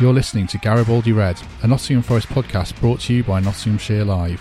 [0.00, 4.40] You're listening to Garibaldi Red, a Nottingham Forest podcast brought to you by Nottinghamshire Live.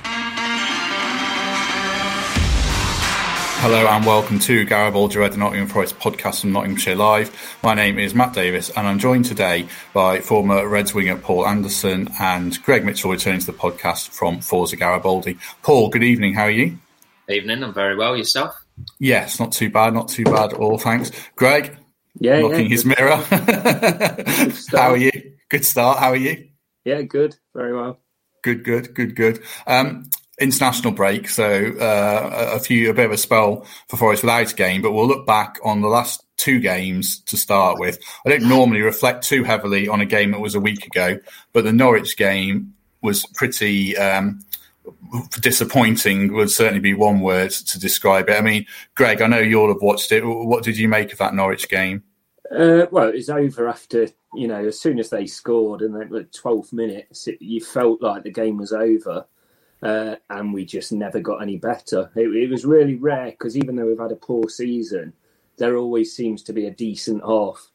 [3.60, 7.58] Hello and welcome to Garibaldi Red, the Nottingham Forest podcast from Nottinghamshire Live.
[7.62, 12.08] My name is Matt Davies and I'm joined today by former Reds winger Paul Anderson
[12.22, 15.38] and Greg Mitchell returning to the podcast from Forza Garibaldi.
[15.62, 16.36] Paul, good evening.
[16.36, 16.78] How are you?
[17.28, 17.66] Evening.
[17.66, 18.16] I'm very well.
[18.16, 18.56] Yourself?
[18.98, 19.94] Yes, not too bad.
[19.94, 20.78] Not too bad at all.
[20.78, 21.12] Thanks.
[21.36, 21.76] Greg?
[22.18, 23.16] Yeah, looking yeah, his mirror.
[24.72, 25.12] How are you?
[25.50, 26.00] Good start.
[26.00, 26.48] How are you?
[26.86, 27.36] Yeah, good.
[27.56, 28.00] Very well.
[28.44, 29.42] Good, good, good, good.
[29.68, 34.52] Um, international break, so uh, a few a bit of a spell for Forest without
[34.52, 38.00] a game, but we'll look back on the last two games to start with.
[38.26, 41.20] I don't normally reflect too heavily on a game that was a week ago,
[41.52, 44.40] but the Norwich game was pretty um,
[45.42, 46.34] disappointing.
[46.34, 48.38] Would certainly be one word to describe it.
[48.38, 48.66] I mean,
[48.96, 50.22] Greg, I know you all have watched it.
[50.24, 52.04] What did you make of that Norwich game?
[52.50, 56.26] Uh, well, it was over after you know as soon as they scored then the
[56.26, 57.08] 12th minute,
[57.40, 59.26] you felt like the game was over,
[59.82, 62.12] uh, and we just never got any better.
[62.16, 65.14] It, it was really rare because even though we've had a poor season,
[65.58, 67.72] there always seems to be a decent half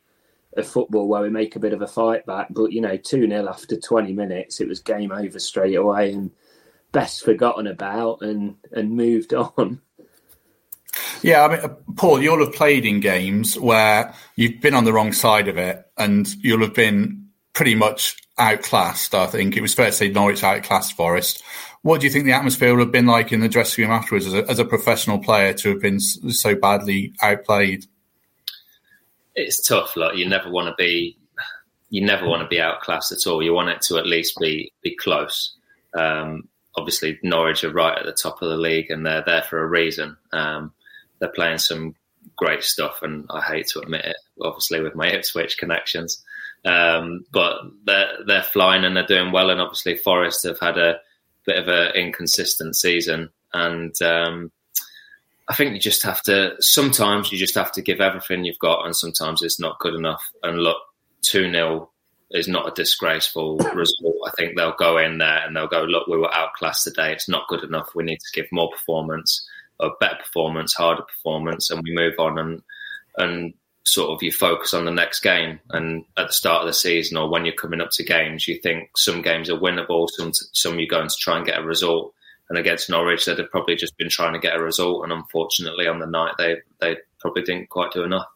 [0.56, 2.48] of football where we make a bit of a fight back.
[2.50, 6.30] But you know, two 0 after 20 minutes, it was game over straight away and
[6.92, 9.80] best forgotten about and and moved on.
[11.25, 14.92] Yeah, I mean, uh, Paul, you'll have played in games where you've been on the
[14.92, 19.14] wrong side of it, and you'll have been pretty much outclassed.
[19.14, 21.42] I think it was fair to say Norwich outclassed Forest.
[21.80, 24.27] What do you think the atmosphere would have been like in the dressing room afterwards,
[24.27, 27.86] as a, as a professional player, to have been so badly outplayed?
[29.34, 29.96] It's tough.
[29.96, 31.17] Like you never want to be,
[31.89, 33.42] you never want to be outclassed at all.
[33.42, 35.57] You want it to at least be be close.
[35.95, 39.64] Um, obviously, Norwich are right at the top of the league, and they're there for
[39.64, 40.18] a reason.
[40.30, 40.74] Um,
[41.24, 41.95] they're playing some
[42.36, 46.23] great stuff, and I hate to admit it, obviously with my Ipswich connections.
[46.64, 51.01] Um, but they're they're flying and they're doing well, and obviously Forest have had a
[51.46, 54.52] bit of an inconsistent season, and um,
[55.48, 56.57] I think you just have to.
[56.61, 60.23] Sometimes you just have to give everything you've got, and sometimes it's not good enough.
[60.42, 60.79] And look,
[61.23, 61.90] two 0
[62.30, 64.17] is not a disgraceful result.
[64.27, 67.13] I think they'll go in there and they'll go, look, we were outclassed today.
[67.13, 67.90] It's not good enough.
[67.95, 69.46] We need to give more performance
[69.80, 72.62] a better performance, harder performance, and we move on and
[73.17, 73.55] and
[73.85, 75.61] sort of you focus on the next game.
[75.70, 78.58] And at the start of the season, or when you're coming up to games, you
[78.58, 82.13] think some games are winnable, some some you're going to try and get a result.
[82.51, 85.86] And against Norwich, they'd have probably just been trying to get a result, and unfortunately,
[85.86, 88.27] on the night they they probably didn't quite do enough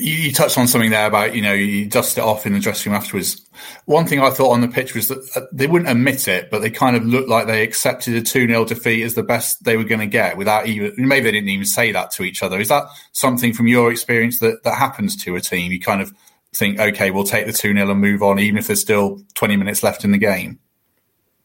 [0.00, 2.92] you, touched on something there about you know you dust it off in the dressing
[2.92, 3.46] room afterwards.
[3.84, 6.62] One thing I thought on the pitch was that uh, they wouldn't admit it, but
[6.62, 9.76] they kind of looked like they accepted a two 0 defeat as the best they
[9.76, 12.58] were going to get without even maybe they didn't even say that to each other.
[12.58, 15.72] Is that something from your experience that that happens to a team?
[15.72, 16.12] You kind of
[16.54, 19.56] think, okay, we'll take the two 0 and move on, even if there's still twenty
[19.56, 20.58] minutes left in the game.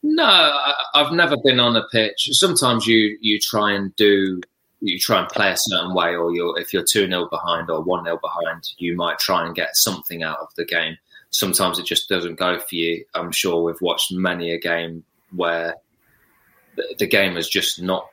[0.03, 0.57] No,
[0.93, 2.29] I've never been on a pitch.
[2.31, 4.41] Sometimes you you try and do
[4.89, 7.81] you try and play a certain way, or you're, if you're 2 0 behind or
[7.81, 10.97] 1 0 behind, you might try and get something out of the game.
[11.31, 13.05] Sometimes it just doesn't go for you.
[13.13, 15.03] I'm sure we've watched many a game
[15.35, 15.75] where
[16.75, 18.07] the, the game has just not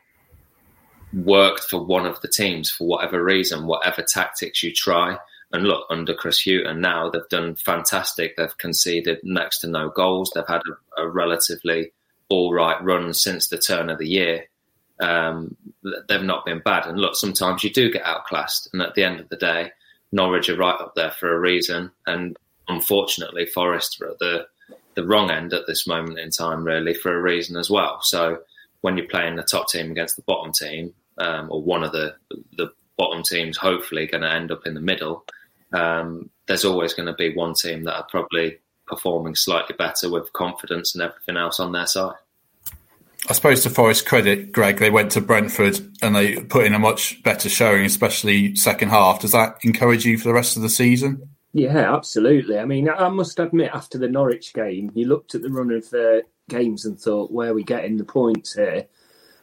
[1.12, 5.19] worked for one of the teams for whatever reason, whatever tactics you try.
[5.53, 8.37] And look, under Chris Hughton now, they've done fantastic.
[8.37, 10.32] They've conceded next to no goals.
[10.34, 10.62] They've had
[10.97, 11.93] a, a relatively
[12.31, 14.47] all right run since the turn of the year
[15.02, 15.56] um,
[16.08, 16.86] they've not been bad.
[16.86, 19.72] And look, sometimes you do get outclassed, and at the end of the day,
[20.12, 21.90] Norwich are right up there for a reason.
[22.06, 22.37] And
[22.69, 24.46] unfortunately, Forest are at the
[24.94, 28.00] the wrong end at this moment in time, really, for a reason as well.
[28.02, 28.40] So
[28.82, 32.14] when you're playing the top team against the bottom team, um, or one of the
[32.56, 35.25] the bottom teams, hopefully going to end up in the middle.
[35.72, 40.32] Um, there's always going to be one team that are probably performing slightly better with
[40.32, 42.16] confidence and everything else on their side.
[43.28, 46.78] I suppose to Forest credit, Greg, they went to Brentford and they put in a
[46.78, 49.20] much better showing, especially second half.
[49.20, 51.28] Does that encourage you for the rest of the season?
[51.52, 52.58] Yeah, absolutely.
[52.58, 55.92] I mean, I must admit, after the Norwich game, you looked at the run of
[55.92, 58.86] uh, games and thought, where are we getting the points here?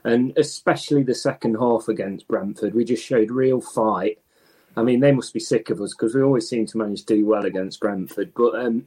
[0.04, 4.20] And especially the second half against Brentford, we just showed real fight.
[4.76, 7.16] I mean, they must be sick of us because we always seem to manage to
[7.16, 8.34] do well against Brentford.
[8.34, 8.86] But um,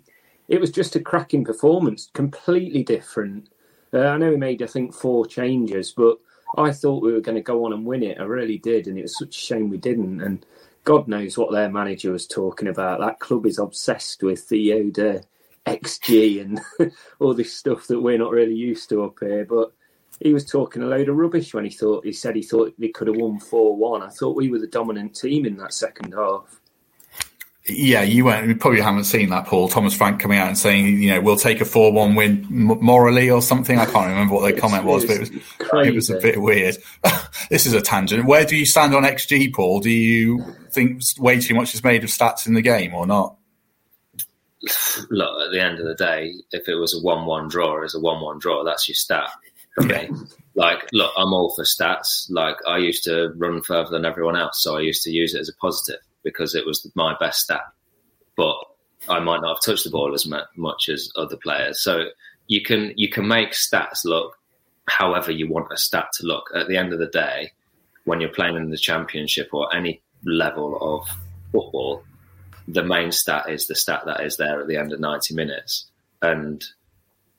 [0.48, 3.48] it was just a cracking performance, completely different.
[3.92, 6.18] Uh, I know we made, I think, four changes, but
[6.56, 8.20] I thought we were going to go on and win it.
[8.20, 10.22] I really did, and it was such a shame we didn't.
[10.22, 10.46] And
[10.84, 13.00] God knows what their manager was talking about.
[13.00, 15.24] That club is obsessed with the Yoda
[15.66, 16.60] XG and
[17.20, 19.44] all this stuff that we're not really used to up here.
[19.44, 19.72] But
[20.20, 22.88] he was talking a load of rubbish when he thought he said he thought they
[22.88, 24.02] could have won four one.
[24.02, 26.61] I thought we were the dominant team in that second half.
[27.66, 28.28] Yeah, you.
[28.32, 29.68] You probably haven't seen that, Paul.
[29.68, 33.40] Thomas Frank coming out and saying, you know, we'll take a four-one win morally or
[33.40, 33.78] something.
[33.78, 35.90] I can't remember what the comment was, but it was crazy.
[35.90, 36.76] it was a bit weird.
[37.50, 38.24] this is a tangent.
[38.24, 39.78] Where do you stand on XG, Paul?
[39.78, 43.36] Do you think way too much is made of stats in the game or not?
[45.10, 48.00] Look, at the end of the day, if it was a one-one draw, it's a
[48.00, 48.64] one-one draw.
[48.64, 49.30] That's your stat.
[49.80, 50.10] Okay.
[50.56, 52.26] Like, look, I'm all for stats.
[52.28, 55.40] Like, I used to run further than everyone else, so I used to use it
[55.40, 57.64] as a positive because it was my best stat.
[58.36, 58.56] But
[59.08, 61.82] I might not have touched the ball as much as other players.
[61.82, 62.06] So
[62.46, 64.38] you can you can make stats look
[64.88, 66.50] however you want a stat to look.
[66.54, 67.52] At the end of the day,
[68.04, 71.08] when you're playing in the championship or any level of
[71.52, 72.04] football,
[72.68, 75.86] the main stat is the stat that is there at the end of 90 minutes.
[76.20, 76.64] And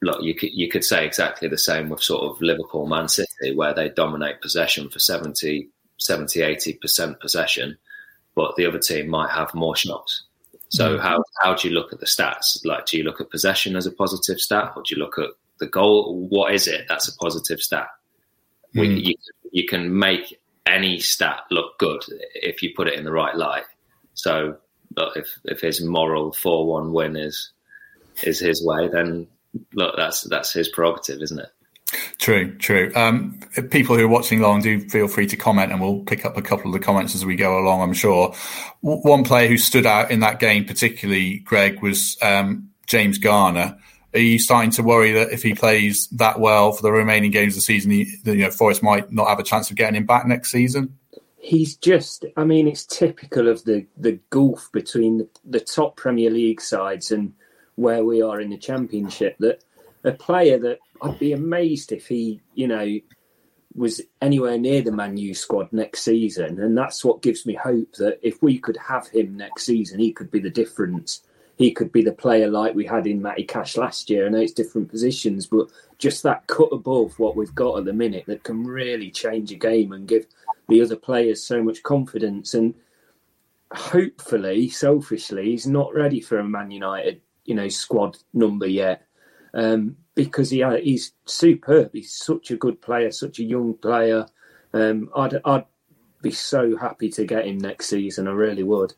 [0.02, 3.56] look, you could you could say exactly the same with sort of Liverpool, Man City,
[3.56, 5.70] where they dominate possession for 70,
[6.00, 7.78] 70 80 percent possession,
[8.36, 10.24] but the other team might have more shots.
[10.70, 11.02] So mm.
[11.02, 12.66] how how do you look at the stats?
[12.66, 15.30] Like, do you look at possession as a positive stat, or do you look at
[15.60, 16.28] the goal?
[16.30, 17.88] What is it that's a positive stat?
[18.76, 18.80] Mm.
[18.82, 19.16] We, you,
[19.52, 22.02] you can make any stat look good
[22.34, 23.66] if you put it in the right light.
[24.16, 24.58] So,
[25.16, 27.52] if if his moral four one win is
[28.24, 29.28] is his way, then
[29.74, 31.50] look, that's that's his prerogative, isn't it?
[32.24, 32.90] True, true.
[32.96, 33.38] Um,
[33.70, 36.42] people who are watching along do feel free to comment, and we'll pick up a
[36.42, 37.82] couple of the comments as we go along.
[37.82, 38.34] I'm sure.
[38.82, 43.78] W- one player who stood out in that game, particularly Greg, was um, James Garner.
[44.14, 47.56] Are you starting to worry that if he plays that well for the remaining games
[47.56, 50.06] of the season, he, you know, Forest might not have a chance of getting him
[50.06, 50.98] back next season?
[51.40, 56.30] He's just, I mean, it's typical of the, the gulf between the, the top Premier
[56.30, 57.34] League sides and
[57.76, 59.36] where we are in the Championship.
[59.40, 59.62] That
[60.04, 63.00] a player that I'd be amazed if he, you know,
[63.76, 66.60] was anywhere near the Man U squad next season.
[66.60, 70.12] And that's what gives me hope that if we could have him next season, he
[70.12, 71.24] could be the difference.
[71.58, 74.26] He could be the player like we had in Matty Cash last year.
[74.26, 77.94] I know it's different positions, but just that cut above what we've got at the
[77.94, 80.26] minute that can really change a game and give
[80.68, 82.54] the other players so much confidence.
[82.54, 82.74] And
[83.72, 89.06] hopefully, selfishly, he's not ready for a Man United, you know, squad number yet.
[89.54, 91.92] Um, because he uh, he's superb.
[91.94, 94.26] He's such a good player, such a young player.
[94.74, 95.66] Um, I'd I'd
[96.22, 98.28] be so happy to get him next season.
[98.28, 98.94] I really would.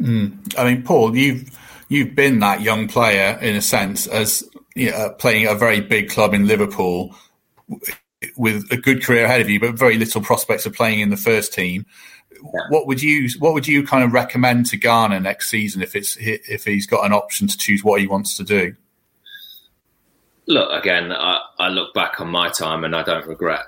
[0.00, 0.58] Mm.
[0.58, 1.56] I mean, Paul, you've
[1.88, 6.10] you've been that young player in a sense as you know, playing a very big
[6.10, 7.14] club in Liverpool
[8.36, 11.16] with a good career ahead of you, but very little prospects of playing in the
[11.16, 11.86] first team.
[12.32, 12.60] Yeah.
[12.68, 16.16] What would you What would you kind of recommend to Garner next season if it's
[16.20, 18.74] if he's got an option to choose what he wants to do?
[20.46, 23.64] Look, again, I, I look back on my time and I don't regret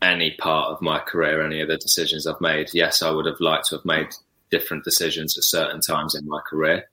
[0.00, 2.70] any part of my career, any of the decisions I've made.
[2.72, 4.08] Yes, I would have liked to have made
[4.50, 6.84] different decisions at certain times in my career.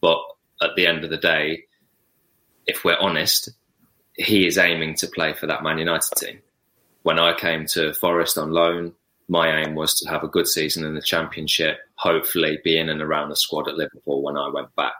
[0.00, 0.18] But
[0.62, 1.64] at the end of the day,
[2.66, 3.50] if we're honest,
[4.14, 6.38] he is aiming to play for that Man United team.
[7.02, 8.94] When I came to Forest on loan,
[9.28, 13.02] my aim was to have a good season in the Championship, hopefully be in and
[13.02, 14.96] around the squad at Liverpool when I went back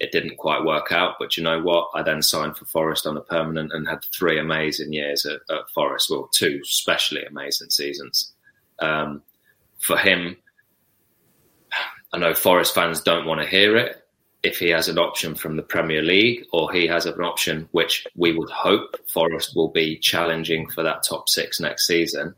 [0.00, 1.16] it didn't quite work out.
[1.18, 1.90] But you know what?
[1.94, 5.70] I then signed for Forest on a permanent and had three amazing years at, at
[5.74, 6.10] Forest.
[6.10, 8.32] Well, two especially amazing seasons.
[8.80, 9.22] Um,
[9.78, 10.36] for him,
[12.12, 14.00] I know Forest fans don't want to hear it.
[14.42, 18.06] If he has an option from the Premier League or he has an option, which
[18.14, 22.34] we would hope Forest will be challenging for that top six next season,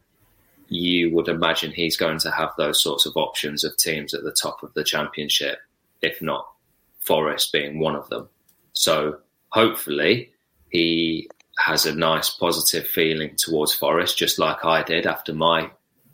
[0.69, 4.33] you would imagine he's going to have those sorts of options of teams at the
[4.33, 5.59] top of the championship,
[6.01, 6.47] if not
[7.07, 8.29] Forest being one of them.
[8.73, 9.19] So
[9.51, 10.33] hopefully
[10.71, 15.71] he has a nice positive feeling towards Forest, just like I did after my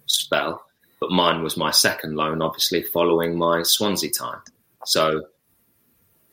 [0.07, 0.65] spell.
[1.01, 4.41] But mine was my second loan, obviously, following my Swansea time.
[4.87, 5.27] So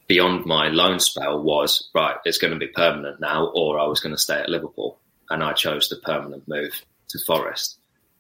[0.08, 4.00] beyond my loan spell was right, it's going to be permanent now, or I was
[4.00, 5.00] going to stay at Liverpool.
[5.32, 7.78] And I chose the permanent move to Forest.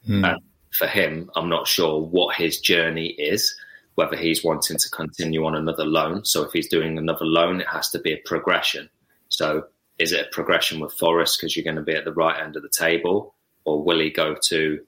[0.07, 0.27] Mm.
[0.31, 0.41] And
[0.71, 3.55] for him, I'm not sure what his journey is
[3.99, 6.23] whether he's wanting to continue on another loan.
[6.23, 8.89] So if he's doing another loan, it has to be a progression.
[9.27, 9.65] So
[9.97, 12.55] is it a progression with Forest because you're going to be at the right end
[12.55, 14.79] of the table, or will he go to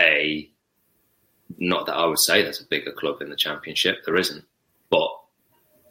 [0.00, 0.50] a
[1.58, 4.44] not that I would say there's a bigger club in the Championship, there isn't,
[4.90, 5.08] but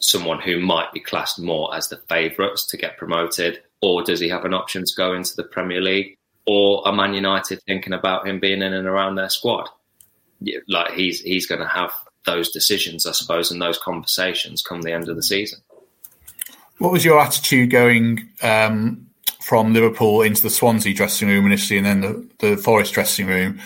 [0.01, 4.27] someone who might be classed more as the favourites to get promoted, or does he
[4.27, 8.27] have an option to go into the Premier League, or are Man United thinking about
[8.27, 9.69] him being in and around their squad?
[10.67, 11.93] Like he's he's going to have
[12.25, 15.59] those decisions, I suppose, and those conversations come the end of the season.
[16.79, 19.07] What was your attitude going um,
[19.41, 23.59] from Liverpool into the Swansea dressing room initially, and then the, the Forest dressing room?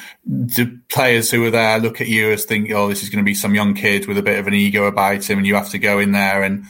[0.48, 3.28] Do players who were there look at you as think, "Oh, this is going to
[3.28, 5.70] be some young kid with a bit of an ego about him," and you have
[5.70, 6.66] to go in there and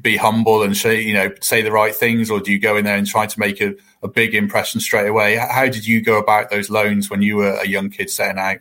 [0.00, 2.84] be humble and say, you know, say the right things, or do you go in
[2.84, 5.36] there and try to make a, a big impression straight away?
[5.36, 8.58] How did you go about those loans when you were a young kid setting out?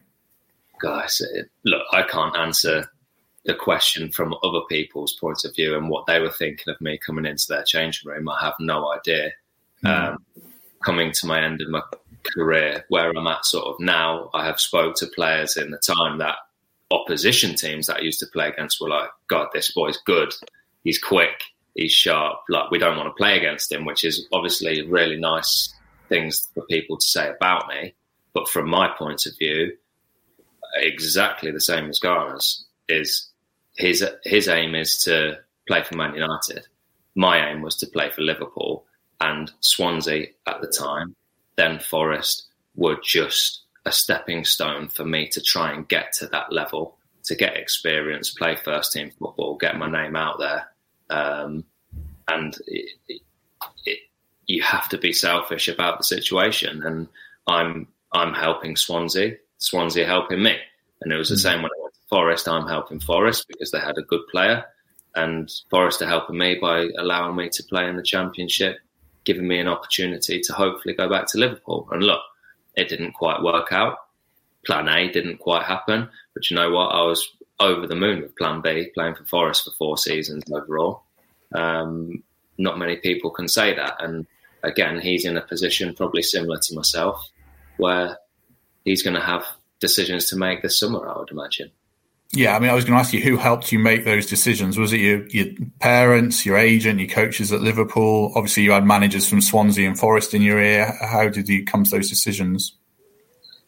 [0.79, 1.21] Guys,
[1.63, 2.89] look, I can't answer
[3.45, 6.97] the question from other people's point of view and what they were thinking of me
[6.97, 8.27] coming into their changing room.
[8.27, 9.31] I have no idea.
[9.83, 9.89] Mm.
[9.89, 10.17] Um,
[10.83, 11.81] coming to my end of my
[12.23, 16.19] career, where I'm at sort of now, I have spoke to players in the time
[16.19, 16.37] that
[16.91, 20.33] opposition teams that I used to play against were like, God, this boy's good.
[20.83, 21.43] He's quick.
[21.75, 22.39] He's sharp.
[22.49, 25.73] Like we don't want to play against him, which is obviously really nice
[26.09, 27.93] things for people to say about me.
[28.33, 29.73] But from my point of view,
[30.75, 33.29] exactly the same as Garner's is
[33.75, 36.67] his his aim is to play for Man United.
[37.15, 38.85] My aim was to play for Liverpool
[39.21, 41.15] and Swansea at the time.
[41.55, 46.51] Then Forest were just a stepping stone for me to try and get to that
[46.51, 50.69] level, to get experience, play first team football, get my name out there.
[51.09, 51.63] Um,
[52.27, 52.89] and it,
[53.85, 53.99] it,
[54.47, 56.83] you have to be selfish about the situation.
[56.83, 57.07] And
[57.47, 60.55] I'm I'm helping Swansea, Swansea helping me.
[61.01, 61.41] And it was the mm.
[61.41, 62.47] same when I went to Forest.
[62.47, 64.63] I'm helping Forest because they had a good player,
[65.15, 68.77] and Forest are helping me by allowing me to play in the Championship,
[69.23, 71.87] giving me an opportunity to hopefully go back to Liverpool.
[71.91, 72.21] And look,
[72.75, 73.97] it didn't quite work out.
[74.65, 76.87] Plan A didn't quite happen, but you know what?
[76.87, 77.27] I was
[77.59, 81.03] over the moon with Plan B, playing for Forest for four seasons overall.
[81.53, 82.23] Um,
[82.57, 84.25] not many people can say that, and
[84.63, 87.29] again, he's in a position probably similar to myself,
[87.77, 88.17] where
[88.85, 89.45] he's going to have
[89.79, 91.71] decisions to make this summer, I would imagine.
[92.31, 94.77] Yeah, I mean, I was going to ask you who helped you make those decisions.
[94.77, 95.47] Was it your, your
[95.79, 98.31] parents, your agent, your coaches at Liverpool?
[98.35, 100.97] Obviously, you had managers from Swansea and Forest in your ear.
[101.01, 102.73] How did you come to those decisions?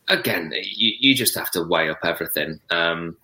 [0.07, 2.59] Again, you, you just have to weigh up everything.
[2.69, 3.17] Um,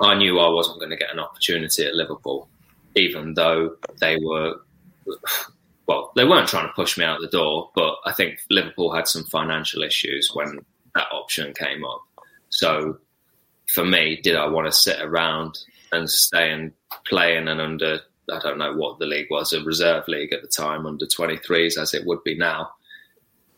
[0.00, 2.48] I knew I wasn't going to get an opportunity at Liverpool,
[2.94, 4.60] even though they were,
[5.86, 9.08] well, they weren't trying to push me out the door, but I think Liverpool had
[9.08, 10.60] some financial issues when
[10.94, 12.02] that option came up.
[12.50, 12.98] So
[13.72, 15.58] for me, did I want to sit around
[15.92, 16.72] and stay and
[17.06, 20.42] play in an under, I don't know what the league was, a reserve league at
[20.42, 22.70] the time, under 23s as it would be now?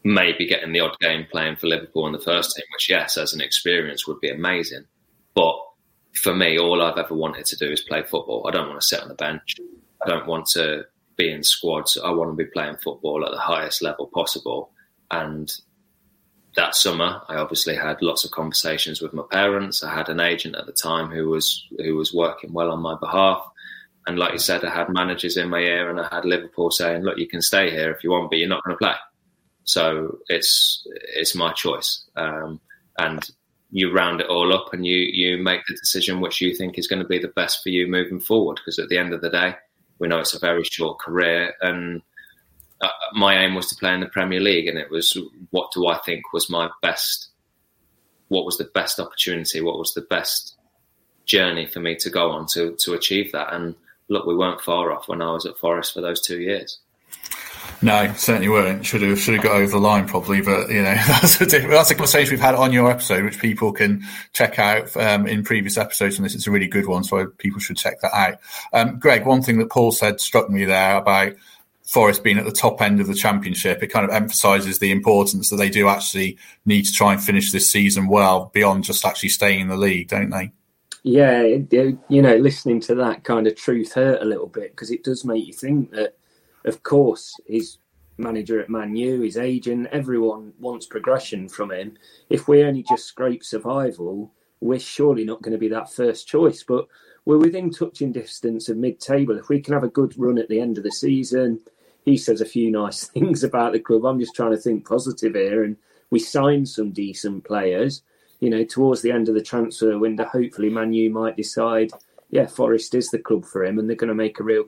[0.05, 3.33] Maybe getting the odd game playing for Liverpool in the first team, which, yes, as
[3.35, 4.85] an experience would be amazing.
[5.35, 5.57] But
[6.15, 8.47] for me, all I've ever wanted to do is play football.
[8.47, 9.57] I don't want to sit on the bench.
[10.05, 10.85] I don't want to
[11.17, 11.99] be in squads.
[12.03, 14.71] I want to be playing football at the highest level possible.
[15.11, 15.53] And
[16.57, 19.83] that summer, I obviously had lots of conversations with my parents.
[19.83, 22.97] I had an agent at the time who was who was working well on my
[22.99, 23.47] behalf.
[24.07, 27.03] And like you said, I had managers in my ear, and I had Liverpool saying,
[27.03, 28.95] "Look, you can stay here if you want, but you're not going to play."
[29.65, 32.61] So it's it's my choice, um,
[32.99, 33.29] and
[33.71, 36.89] you round it all up, and you you make the decision which you think is
[36.89, 38.57] going to be the best for you moving forward.
[38.57, 39.57] Because at the end of the day,
[39.99, 42.01] we know it's a very short career, and
[42.81, 45.17] uh, my aim was to play in the Premier League, and it was
[45.51, 47.29] what do I think was my best,
[48.29, 50.57] what was the best opportunity, what was the best
[51.25, 53.53] journey for me to go on to to achieve that.
[53.53, 53.75] And
[54.09, 56.79] look, we weren't far off when I was at Forest for those two years.
[57.83, 58.87] No, certainly weren't.
[58.87, 61.91] Should have should have got over the line probably, but you know that's a that's
[61.91, 65.77] a conversation we've had on your episode, which people can check out um, in previous
[65.77, 68.39] episodes, and this is a really good one, so people should check that out.
[68.73, 71.35] Um, Greg, one thing that Paul said struck me there about
[71.87, 75.51] Forest being at the top end of the championship, it kind of emphasises the importance
[75.51, 79.29] that they do actually need to try and finish this season well beyond just actually
[79.29, 80.51] staying in the league, don't they?
[81.05, 85.05] Yeah, you know, listening to that kind of truth hurt a little bit because it
[85.05, 86.17] does make you think that,
[86.65, 87.79] of course, his
[88.19, 91.97] manager at Man U, his agent, everyone wants progression from him.
[92.29, 96.65] If we only just scrape survival, we're surely not going to be that first choice.
[96.67, 96.89] But
[97.25, 99.39] we're within touching distance of mid table.
[99.39, 101.61] If we can have a good run at the end of the season,
[102.07, 104.07] he says a few nice things about the club.
[104.07, 105.77] I'm just trying to think positive here, and
[106.09, 108.03] we signed some decent players.
[108.41, 111.91] You know, towards the end of the transfer window, hopefully Man U might decide,
[112.31, 114.65] yeah, Forest is the club for him, and they're going to make a real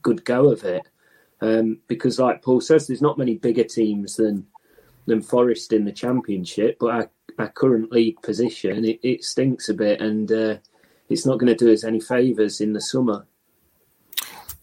[0.00, 0.88] good go of it.
[1.40, 4.46] Um, because, like Paul says, there's not many bigger teams than
[5.06, 9.74] than Forest in the Championship, but our, our current league position, it, it stinks a
[9.74, 10.56] bit, and uh,
[11.08, 13.26] it's not going to do us any favours in the summer.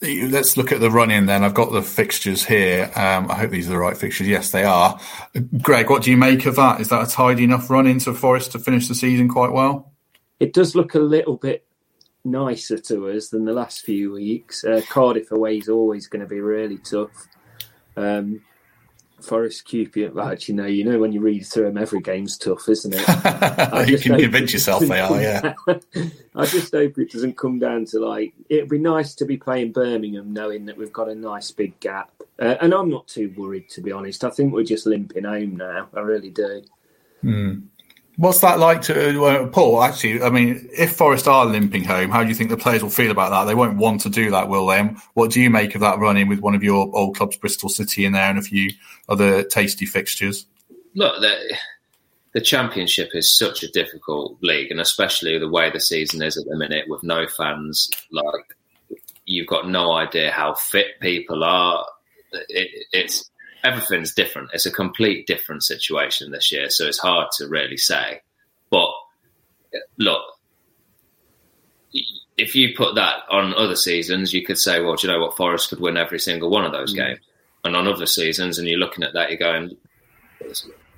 [0.02, 1.44] Let's look at the run in then.
[1.44, 2.90] I've got the fixtures here.
[2.96, 4.28] Um, I hope these are the right fixtures.
[4.28, 4.98] Yes, they are.
[5.62, 6.80] Greg, what do you make of that?
[6.80, 9.92] Is that a tidy enough run into Forest to finish the season quite well?
[10.40, 11.66] It does look a little bit
[12.24, 14.64] nicer to us than the last few weeks.
[14.64, 17.28] Uh, Cardiff away is always going to be really tough.
[17.98, 18.42] Um,
[19.22, 19.74] Forest
[20.14, 23.00] well, actually, no, you know when you read through them, every game's tough, isn't it?
[23.90, 25.54] you can convince yourself they are, yeah.
[26.36, 29.72] I just hope it doesn't come down to like, it'd be nice to be playing
[29.72, 32.12] Birmingham knowing that we've got a nice big gap.
[32.40, 34.24] Uh, and I'm not too worried, to be honest.
[34.24, 35.90] I think we're just limping home now.
[35.94, 36.64] I really do.
[37.22, 37.60] Hmm.
[38.20, 39.82] What's that like to uh, Paul?
[39.82, 42.90] Actually, I mean, if Forest are limping home, how do you think the players will
[42.90, 43.46] feel about that?
[43.46, 44.82] They won't want to do that, will they?
[45.14, 48.04] What do you make of that running with one of your old clubs, Bristol City,
[48.04, 48.72] in there, and a few
[49.08, 50.46] other tasty fixtures?
[50.96, 51.56] Look, the,
[52.34, 56.44] the Championship is such a difficult league, and especially the way the season is at
[56.46, 57.90] the minute with no fans.
[58.12, 58.54] Like,
[59.24, 61.86] you've got no idea how fit people are.
[62.34, 63.29] It, it's
[63.64, 64.50] everything's different.
[64.54, 68.22] It's a complete different situation this year, so it's hard to really say.
[68.70, 68.92] But
[69.98, 70.22] look,
[72.38, 75.36] if you put that on other seasons, you could say, well, do you know what?
[75.36, 76.98] Forest could win every single one of those mm.
[76.98, 77.20] games.
[77.66, 79.76] And on other seasons, and you're looking at that, you're going,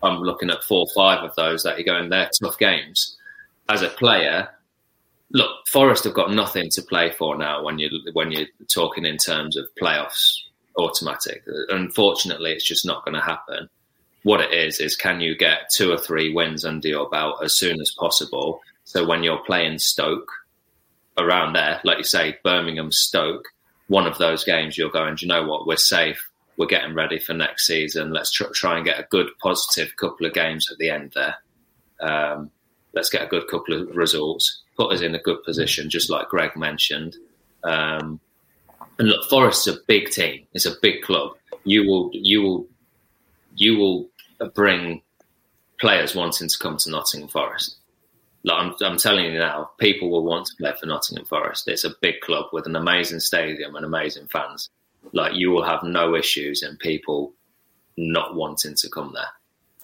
[0.04, 3.18] I'm looking at four or five of those that you're going, they're tough games.
[3.68, 4.50] As a player,
[5.32, 9.18] look, Forest have got nothing to play for now when you when you're talking in
[9.18, 10.42] terms of playoffs
[10.78, 11.44] automatic.
[11.70, 13.70] Unfortunately, it's just not going to happen.
[14.24, 17.58] What it is is can you get two or three wins under your belt as
[17.58, 18.62] soon as possible?
[18.84, 20.30] So when you're playing Stoke
[21.18, 23.48] around there, like you say, Birmingham, Stoke,
[23.88, 25.66] one of those games, you're going, do you know what?
[25.66, 26.30] We're safe.
[26.58, 28.12] We're getting ready for next season.
[28.12, 31.36] Let's tr- try and get a good, positive couple of games at the end there.
[32.00, 32.52] Um,
[32.94, 36.30] let's get a good couple of results, put us in a good position, just like
[36.30, 37.16] Greg mentioned.
[37.64, 38.20] Um,
[39.02, 40.46] and look, Forest's a big team.
[40.54, 41.32] It's a big club.
[41.64, 42.68] You will, you will,
[43.56, 44.08] you will
[44.54, 45.02] bring
[45.80, 47.78] players wanting to come to Nottingham Forest.
[48.44, 51.68] Like I'm, I'm telling you now, people will want to play for Nottingham Forest.
[51.68, 54.70] It's a big club with an amazing stadium and amazing fans.
[55.14, 57.34] Like you will have no issues in people
[57.98, 59.34] not wanting to come there,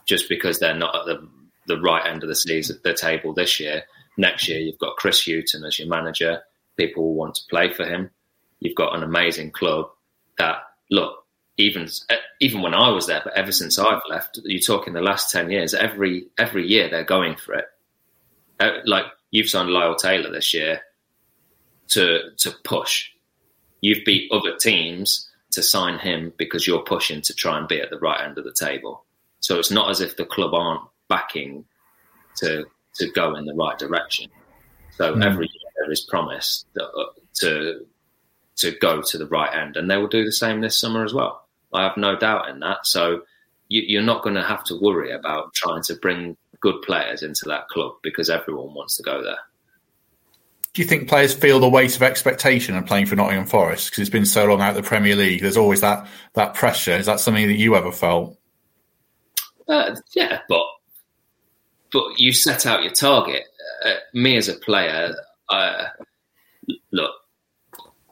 [0.06, 1.28] just because they're not at the
[1.66, 3.82] the right end of the season, the table this year.
[4.16, 6.44] Next year, you've got Chris Hughton as your manager.
[6.78, 8.12] People will want to play for him
[8.60, 9.90] you've got an amazing club
[10.38, 10.58] that
[10.90, 11.26] look
[11.58, 11.88] even
[12.40, 15.32] even when I was there, but ever since I've left, you talk in the last
[15.32, 17.66] ten years, every every year they're going for it.
[18.60, 20.82] Uh, like you've signed Lyle Taylor this year
[21.90, 23.10] to to push.
[23.82, 27.90] You've beat other teams to sign him because you're pushing to try and be at
[27.90, 29.06] the right end of the table.
[29.40, 31.66] So it's not as if the club aren't backing
[32.38, 32.66] to
[32.96, 34.30] to go in the right direction.
[34.96, 35.26] So mm.
[35.26, 36.88] every year there is promise uh,
[37.36, 37.86] to
[38.58, 41.14] to go to the right end, and they will do the same this summer as
[41.14, 41.48] well.
[41.74, 42.86] I have no doubt in that.
[42.86, 43.22] So
[43.70, 47.46] you, are not going to have to worry about trying to bring good players into
[47.46, 49.38] that club because everyone wants to go there.
[50.74, 54.02] Do you think players feel the weight of expectation of playing for Nottingham Forest because
[54.02, 55.42] it's been so long out of the Premier League?
[55.42, 56.92] There's always that that pressure.
[56.92, 58.38] Is that something that you ever felt?
[59.68, 60.64] Uh, yeah, but
[61.92, 63.44] but you set out your target.
[63.86, 65.16] Uh, me as a player,
[65.50, 65.86] uh,
[66.92, 67.12] look,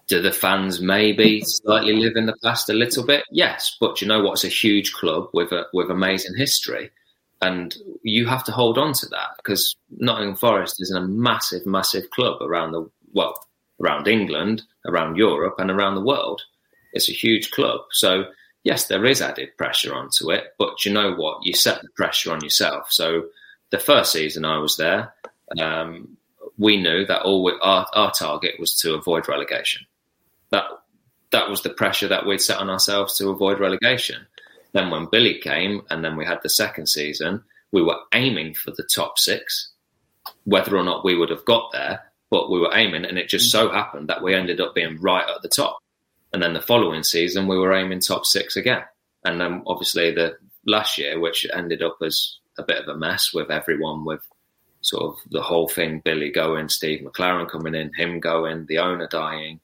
[0.08, 3.24] do the fans maybe slightly live in the past a little bit?
[3.32, 4.34] Yes, but you know what?
[4.34, 6.92] It's a huge club with a with amazing history,
[7.42, 12.10] and you have to hold on to that because Nottingham Forest is a massive, massive
[12.12, 13.36] club around the well,
[13.82, 16.42] around England, around Europe, and around the world.
[16.94, 18.26] It's a huge club, so
[18.64, 20.54] yes, there is added pressure onto it.
[20.60, 21.40] But you know what?
[21.44, 22.88] You set the pressure on yourself.
[22.92, 23.26] So
[23.72, 25.14] the first season I was there.
[25.60, 26.18] Um,
[26.58, 29.86] we knew that all we, our, our target was to avoid relegation
[30.52, 30.66] that
[31.32, 34.26] that was the pressure that we'd set on ourselves to avoid relegation.
[34.74, 38.72] Then when Billy came, and then we had the second season, we were aiming for
[38.72, 39.72] the top six.
[40.44, 43.52] Whether or not we would have got there, but we were aiming, and it just
[43.52, 45.78] so happened that we ended up being right at the top.
[46.34, 48.84] And then the following season, we were aiming top six again.
[49.24, 53.34] And then obviously the last year, which ended up as a bit of a mess
[53.34, 54.22] with everyone with
[54.82, 59.08] sort of the whole thing, Billy going, Steve McClaren coming in, him going, the owner
[59.08, 59.60] dying,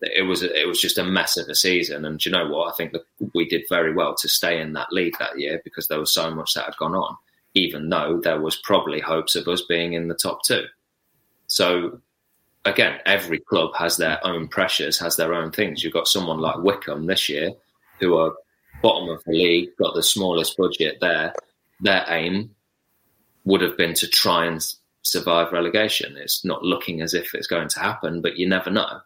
[0.00, 2.04] it was it was just a mess of a season.
[2.04, 2.72] And you know what?
[2.72, 3.02] I think that
[3.34, 6.30] we did very well to stay in that league that year because there was so
[6.30, 7.16] much that had gone on,
[7.54, 10.64] even though there was probably hopes of us being in the top two.
[11.46, 12.00] So
[12.64, 15.82] again, every club has their own pressures, has their own things.
[15.82, 17.52] You've got someone like Wycombe this year,
[17.98, 18.34] who are
[18.82, 21.32] bottom of the league, got the smallest budget there.
[21.80, 22.54] Their aim
[23.44, 24.64] would have been to try and
[25.02, 26.16] survive relegation.
[26.16, 29.00] It's not looking as if it's going to happen, but you never know.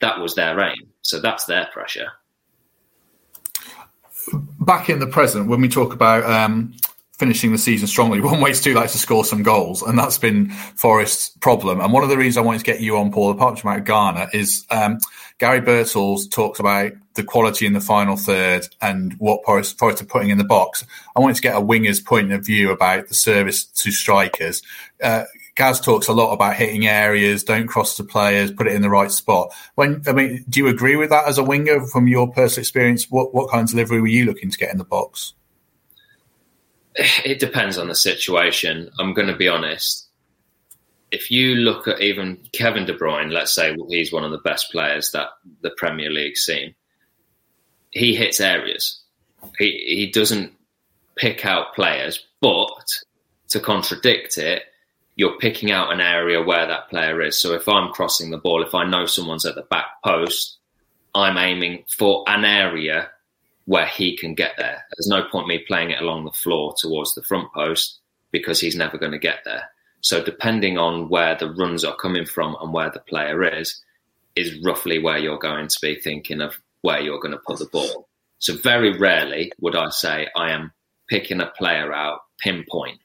[0.00, 2.08] That was their aim, so that's their pressure.
[4.60, 6.74] Back in the present, when we talk about um,
[7.18, 10.50] finishing the season strongly, one way that is to score some goals, and that's been
[10.50, 11.80] Forest's problem.
[11.80, 14.28] And one of the reasons I wanted to get you on, Paul, apart from Garner,
[14.32, 14.98] is um,
[15.38, 20.06] Gary Birtles talks about the quality in the final third and what Forest, Forest are
[20.06, 20.84] putting in the box.
[21.14, 24.62] I wanted to get a winger's point of view about the service to strikers.
[25.02, 25.24] Uh,
[25.56, 28.90] Gaz talks a lot about hitting areas, don't cross the players, put it in the
[28.90, 29.54] right spot.
[29.74, 33.10] When I mean, do you agree with that as a winger from your personal experience?
[33.10, 35.34] What what kind of delivery were you looking to get in the box?
[37.24, 38.90] It depends on the situation.
[38.98, 40.08] I'm going to be honest.
[41.10, 44.72] If you look at even Kevin De Bruyne, let's say he's one of the best
[44.72, 45.28] players that
[45.62, 46.74] the Premier League's seen.
[47.90, 49.00] He hits areas.
[49.58, 50.52] He he doesn't
[51.16, 52.84] pick out players, but
[53.48, 54.64] to contradict it,
[55.16, 57.38] you're picking out an area where that player is.
[57.38, 60.58] So if I'm crossing the ball, if I know someone's at the back post,
[61.14, 63.08] I'm aiming for an area
[63.64, 64.84] where he can get there.
[64.96, 67.98] There's no point me playing it along the floor towards the front post
[68.30, 69.64] because he's never going to get there.
[70.02, 73.82] So depending on where the runs are coming from and where the player is,
[74.36, 77.66] is roughly where you're going to be thinking of where you're going to put the
[77.66, 78.06] ball.
[78.38, 80.72] So very rarely would I say I am
[81.08, 83.00] picking a player out pinpoint.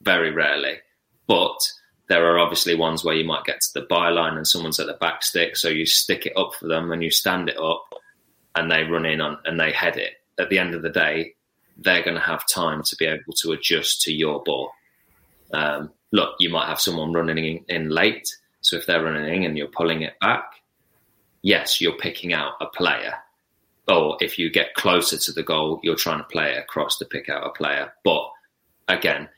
[0.00, 0.78] Very rarely.
[1.30, 1.60] But
[2.08, 4.94] there are obviously ones where you might get to the byline and someone's at the
[4.94, 7.84] back stick, so you stick it up for them and you stand it up
[8.56, 10.14] and they run in on and they head it.
[10.40, 11.34] At the end of the day,
[11.78, 14.72] they're going to have time to be able to adjust to your ball.
[15.52, 18.28] Um, look, you might have someone running in late,
[18.60, 20.50] so if they're running in and you're pulling it back,
[21.42, 23.14] yes, you're picking out a player.
[23.86, 27.04] Or if you get closer to the goal, you're trying to play it across to
[27.04, 27.92] pick out a player.
[28.02, 28.28] But
[28.88, 29.28] again,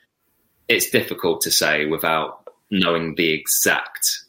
[0.72, 4.24] it's difficult to say without knowing the exact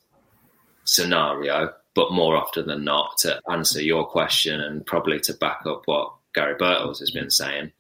[0.84, 1.74] scenario.
[1.96, 6.14] But more often than not, to answer your question and probably to back up what
[6.34, 7.72] Gary Birtles has been saying,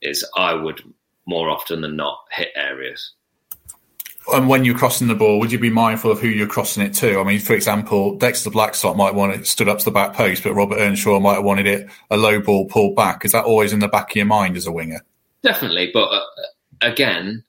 [0.00, 0.82] is I would
[1.26, 3.12] more often than not hit areas.
[4.32, 6.94] And when you're crossing the ball, would you be mindful of who you're crossing it
[6.94, 7.20] to?
[7.20, 10.42] I mean, for example, Dexter Blackstock might want it stood up to the back post,
[10.42, 13.24] but Robert Earnshaw might have wanted it a low ball pulled back.
[13.24, 15.00] Is that always in the back of your mind as a winger?
[15.42, 16.24] Definitely, but uh,
[16.80, 17.44] again,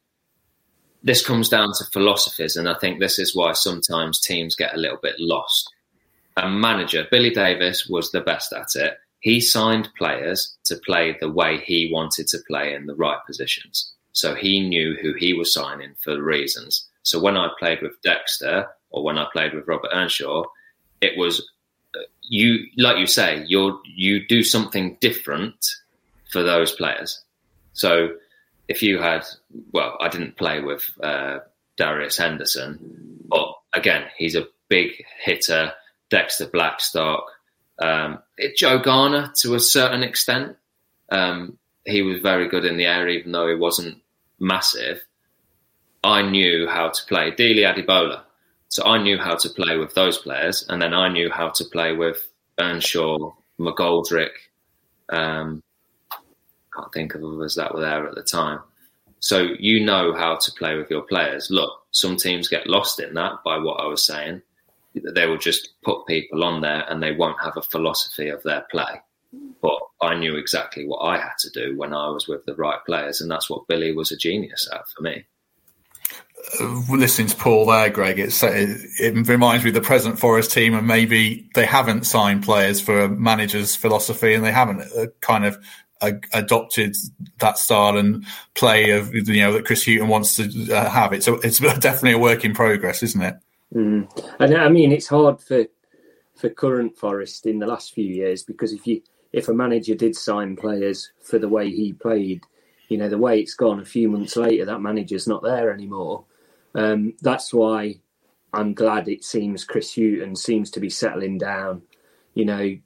[1.03, 4.79] this comes down to philosophies, and I think this is why sometimes teams get a
[4.79, 5.73] little bit lost.
[6.37, 8.97] A manager, Billy Davies, was the best at it.
[9.21, 13.91] He signed players to play the way he wanted to play in the right positions.
[14.13, 16.87] So he knew who he was signing for reasons.
[17.03, 20.43] So when I played with Dexter or when I played with Robert Earnshaw,
[21.01, 21.49] it was
[21.95, 25.65] uh, you, like you say, you you do something different
[26.31, 27.21] for those players.
[27.73, 28.09] So
[28.69, 29.25] if you had,
[29.73, 31.39] well, I didn't play with uh,
[31.75, 35.73] Darius Henderson, but again, he's a big hitter.
[36.09, 37.23] Dexter Blackstock,
[37.79, 38.19] um,
[38.57, 40.57] Joe Garner to a certain extent.
[41.11, 44.01] Um, he was very good in the air, even though he wasn't
[44.39, 45.01] massive.
[46.03, 48.23] I knew how to play Dele Adebola.
[48.69, 51.65] So I knew how to play with those players, and then I knew how to
[51.65, 52.27] play with
[52.59, 54.31] Earnshaw, McGoldrick,
[55.09, 55.63] um,
[56.79, 58.59] can't think of others that were there at the time.
[59.19, 61.49] So you know how to play with your players.
[61.49, 64.41] Look, some teams get lost in that by what I was saying.
[64.95, 68.65] They will just put people on there and they won't have a philosophy of their
[68.71, 69.01] play.
[69.61, 72.79] But I knew exactly what I had to do when I was with the right
[72.85, 75.25] players, and that's what Billy was a genius at for me.
[76.59, 80.73] Uh, listening to Paul there, Greg, it, it reminds me of the present Forest team,
[80.73, 85.45] and maybe they haven't signed players for a manager's philosophy, and they haven't uh, kind
[85.45, 85.59] of
[86.01, 86.95] adopted
[87.39, 91.23] that style and play of you know that Chris Hughton wants to uh, have it.
[91.23, 93.35] So it's definitely a work in progress, isn't it?
[93.73, 94.35] Mm.
[94.39, 95.65] And I mean, it's hard for
[96.35, 100.15] for current Forest in the last few years because if you if a manager did
[100.15, 102.43] sign players for the way he played,
[102.87, 103.79] you know the way it's gone.
[103.79, 106.25] A few months later, that manager's not there anymore.
[106.75, 107.99] Um, that's why
[108.53, 111.83] I'm glad it seems Chris Hughton seems to be settling down.
[112.33, 112.77] You know,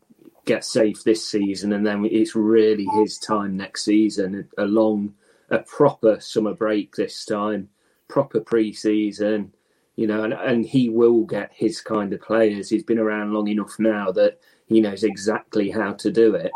[0.45, 4.49] get safe this season, and then it's really his time next season.
[4.57, 5.13] A long,
[5.49, 7.69] a proper summer break this time,
[8.07, 9.53] proper pre-season,
[9.95, 12.69] you know, and, and he will get his kind of players.
[12.69, 16.51] He's been around long enough now that he knows exactly how to do it,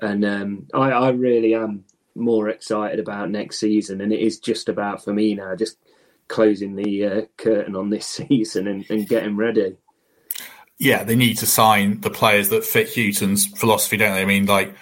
[0.00, 4.68] and um, I, I really am more excited about next season, and it is just
[4.68, 5.78] about for me now, just
[6.28, 9.76] closing the uh, curtain on this season and, and getting ready
[10.78, 14.22] yeah, they need to sign the players that fit Hughton's philosophy, don't they?
[14.22, 14.74] I mean, like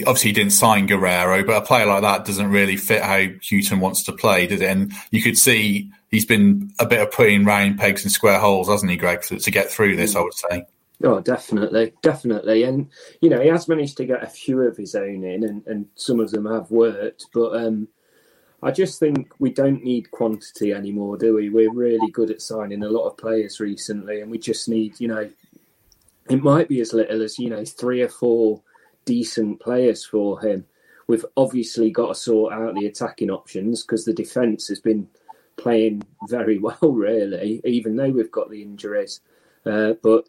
[0.00, 3.80] obviously he didn't sign Guerrero, but a player like that doesn't really fit how Hughton
[3.80, 4.68] wants to play, does it?
[4.68, 8.68] And you could see he's been a bit of putting round pegs in square holes,
[8.68, 10.66] hasn't he, Greg, to, to get through this, I would say.
[11.04, 12.88] Oh, definitely, definitely, and
[13.20, 15.86] you know he has managed to get a few of his own in, and, and
[15.94, 17.26] some of them have worked.
[17.34, 17.88] But um,
[18.66, 21.50] I just think we don't need quantity anymore, do we?
[21.50, 25.06] We're really good at signing a lot of players recently, and we just need, you
[25.06, 25.30] know,
[26.28, 28.60] it might be as little as you know three or four
[29.04, 30.66] decent players for him.
[31.06, 35.06] We've obviously got to sort out the attacking options because the defence has been
[35.56, 39.20] playing very well, really, even though we've got the injuries.
[39.64, 40.28] Uh, but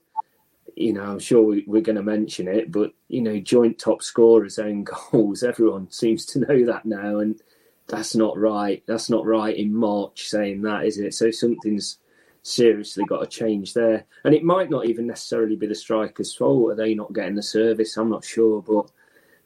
[0.75, 4.03] you know, I'm sure we, are going to mention it, but you know, joint top
[4.03, 5.41] scorers own goals.
[5.53, 7.41] Everyone seems to know that now, and
[7.87, 8.83] that's not right.
[8.85, 11.13] That's not right in March saying that, isn't it?
[11.13, 11.97] So something's
[12.43, 16.71] seriously got to change there, and it might not even necessarily be the strikers' fault.
[16.71, 17.97] Are they not getting the service?
[17.97, 18.89] I'm not sure, but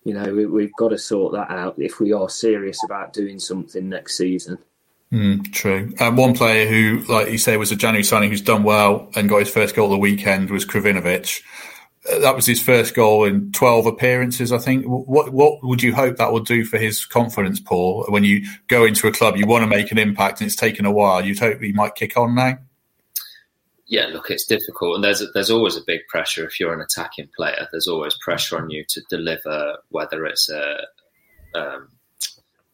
[0.04, 3.40] you know, we, have got to sort that out if we are serious about doing
[3.40, 4.58] something next season.
[5.12, 5.94] Mm, true.
[6.00, 9.30] Um, one player who, like you say, was a January signing who's done well and
[9.30, 11.42] got his first goal of the weekend was Krovinovic.
[12.06, 14.86] That was his first goal in 12 appearances, I think.
[14.86, 18.06] What what would you hope that will do for his confidence, Paul?
[18.10, 20.86] When you go into a club, you want to make an impact and it's taken
[20.86, 21.24] a while.
[21.24, 22.58] You'd hope he might kick on now?
[23.86, 24.96] Yeah, look, it's difficult.
[24.96, 27.68] And there's, there's always a big pressure if you're an attacking player.
[27.72, 30.78] There's always pressure on you to deliver, whether it's a,
[31.54, 31.90] um,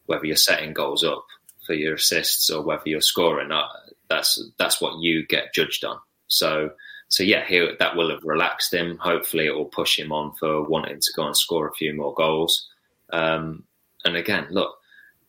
[0.05, 1.25] whether you're setting goals up
[1.65, 3.51] for your assists or whether you're scoring.
[3.51, 3.65] Uh,
[4.09, 5.97] that's that's what you get judged on.
[6.27, 6.71] So
[7.09, 8.97] so yeah, he, that will have relaxed him.
[8.97, 12.13] Hopefully, it will push him on for wanting to go and score a few more
[12.13, 12.67] goals.
[13.11, 13.63] Um,
[14.03, 14.75] and again, look,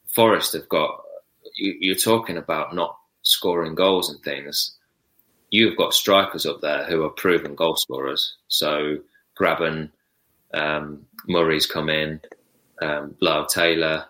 [0.09, 1.03] Forest have got.
[1.57, 4.77] You, you're talking about not scoring goals and things.
[5.51, 8.37] You've got strikers up there who are proven goal scorers.
[8.49, 8.99] So
[9.39, 9.91] Grabban,
[10.53, 12.21] um, Murray's come in,
[12.83, 14.07] um, Lyle Taylor,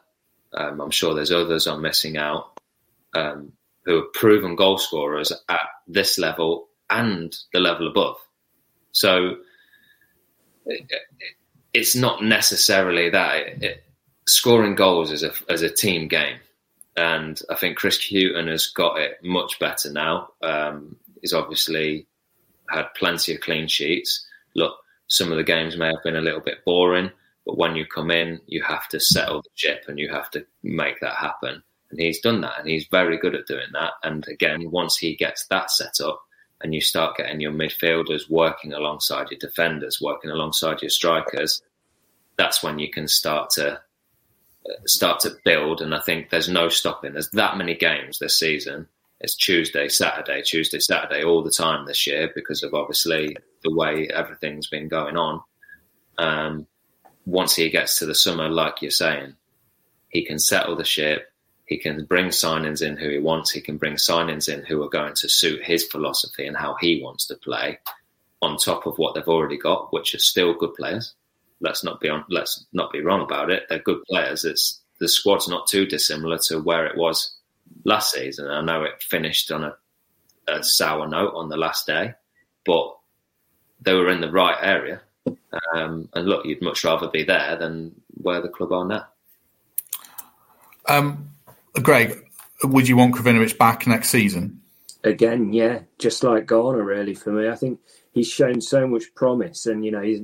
[0.53, 2.59] um, I'm sure there's others I'm missing out
[3.15, 3.53] um,
[3.85, 8.17] who are proven goal scorers at this level and the level above.
[8.93, 9.37] So
[11.73, 13.85] it's not necessarily that it, it,
[14.27, 16.39] scoring goals is a as a team game,
[16.97, 20.31] and I think Chris Hughton has got it much better now.
[20.43, 22.07] Um, he's obviously
[22.69, 24.27] had plenty of clean sheets.
[24.55, 24.75] Look,
[25.07, 27.11] some of the games may have been a little bit boring.
[27.49, 30.45] But when you come in, you have to settle the ship and you have to
[30.63, 31.63] make that happen.
[31.91, 33.93] And he's done that and he's very good at doing that.
[34.03, 36.21] And again, once he gets that set up
[36.61, 41.63] and you start getting your midfielders working alongside your defenders, working alongside your strikers,
[42.37, 43.81] that's when you can start to
[44.87, 45.81] start to build.
[45.81, 47.13] And I think there's no stopping.
[47.13, 48.89] There's that many games this season.
[49.21, 54.09] It's Tuesday, Saturday, Tuesday, Saturday all the time this year because of obviously the way
[54.09, 55.41] everything's been going on.
[56.19, 56.67] Um,
[57.27, 59.35] once he gets to the summer, like you're saying,
[60.09, 61.33] he can settle the ship.
[61.69, 63.51] He can bring signings in who he wants.
[63.51, 67.03] He can bring signings in who are going to suit his philosophy and how he
[67.03, 67.79] wants to play,
[68.43, 71.15] on top of what they've already got, which are still good players.
[71.61, 72.25] Let's not be on.
[72.29, 73.65] Let's not be wrong about it.
[73.69, 74.45] They're good players.
[74.45, 77.37] It's the squad's not too dissimilar to where it was
[77.85, 78.49] last season.
[78.49, 79.77] I know it finished on a,
[80.49, 82.15] a sour note on the last day,
[82.65, 82.97] but
[83.81, 85.03] they were in the right area
[85.75, 89.07] um, and look, you'd much rather be there than where the club are now.
[90.87, 91.31] Um,
[91.83, 92.25] Greg,
[92.65, 94.63] would you want Krovinovic back next season?
[95.05, 97.49] Again, yeah, just like Garner, really for me.
[97.49, 97.81] I think
[98.13, 100.23] he's shown so much promise, and you know he's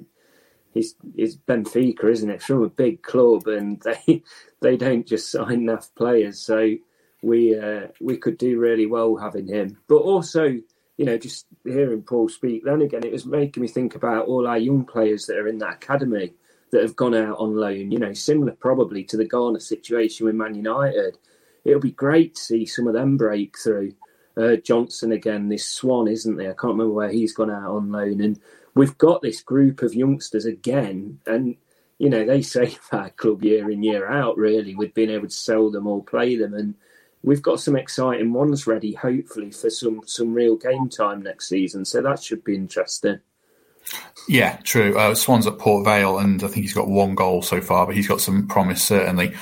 [0.72, 2.42] he's, he's Benfica, isn't it?
[2.42, 4.22] From a big club, and they
[4.60, 6.74] they don't just sign enough players, so
[7.22, 9.78] we uh, we could do really well having him.
[9.88, 13.94] But also, you know, just hearing Paul speak, then again, it was making me think
[13.94, 16.34] about all our young players that are in that academy
[16.72, 17.90] that have gone out on loan.
[17.90, 21.16] You know, similar probably to the Garner situation with Man United.
[21.64, 23.94] It'll be great to see some of them break through.
[24.36, 26.50] Uh, Johnson again, this Swan, isn't there?
[26.50, 28.40] I can't remember where he's gone out on loan, and
[28.74, 31.56] we've got this group of youngsters again, and
[31.98, 34.36] you know they save our club year in year out.
[34.36, 36.74] Really, with being able to sell them or play them, and
[37.22, 41.84] we've got some exciting ones ready, hopefully for some some real game time next season.
[41.84, 43.20] So that should be interesting.
[44.28, 44.96] Yeah, true.
[44.98, 47.94] Uh, Swan's at Port Vale, and I think he's got one goal so far, but
[47.94, 49.34] he's got some promise certainly.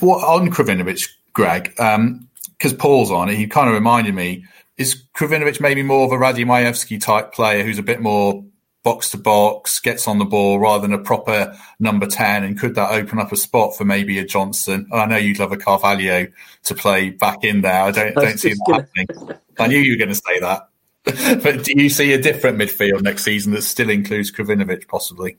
[0.00, 1.70] What on Krovinovic, Greg?
[1.76, 4.44] Because um, Paul's on it, he kind of reminded me.
[4.76, 8.44] Is Krovinovic maybe more of a Radim Majewski type player who's a bit more
[8.82, 12.42] box to box, gets on the ball rather than a proper number 10?
[12.42, 14.88] And could that open up a spot for maybe a Johnson?
[14.92, 16.26] I know you'd love a Carvalho
[16.64, 17.82] to play back in there.
[17.82, 18.86] I don't, I don't see that gonna...
[19.06, 19.38] happening.
[19.58, 20.68] I knew you were going to say that.
[21.42, 25.36] but do you see a different midfield next season that still includes Krovinovic possibly?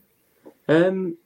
[0.67, 1.17] Um,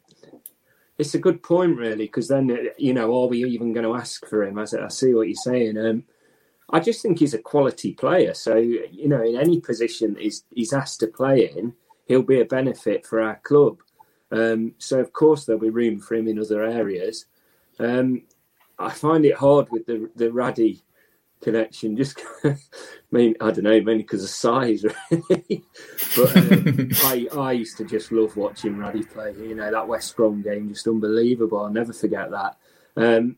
[0.98, 4.28] it's a good point, really, because then you know, are we even going to ask
[4.28, 4.58] for him?
[4.58, 5.78] As I see what you're saying.
[5.78, 6.04] Um,
[6.70, 8.34] I just think he's a quality player.
[8.34, 11.74] So you know, in any position he's he's asked to play in,
[12.06, 13.80] he'll be a benefit for our club.
[14.32, 17.26] Um, so of course there'll be room for him in other areas.
[17.80, 18.24] Um,
[18.78, 20.82] I find it hard with the the Raddy
[21.41, 21.97] connection.
[21.97, 22.56] Just, I
[23.12, 25.63] mean, I don't know, mainly because of size, really.
[26.15, 29.34] but um, I I used to just love watching Raddy play.
[29.38, 31.60] You know that West Brom game, just unbelievable.
[31.60, 32.58] I'll never forget that.
[32.95, 33.38] Um,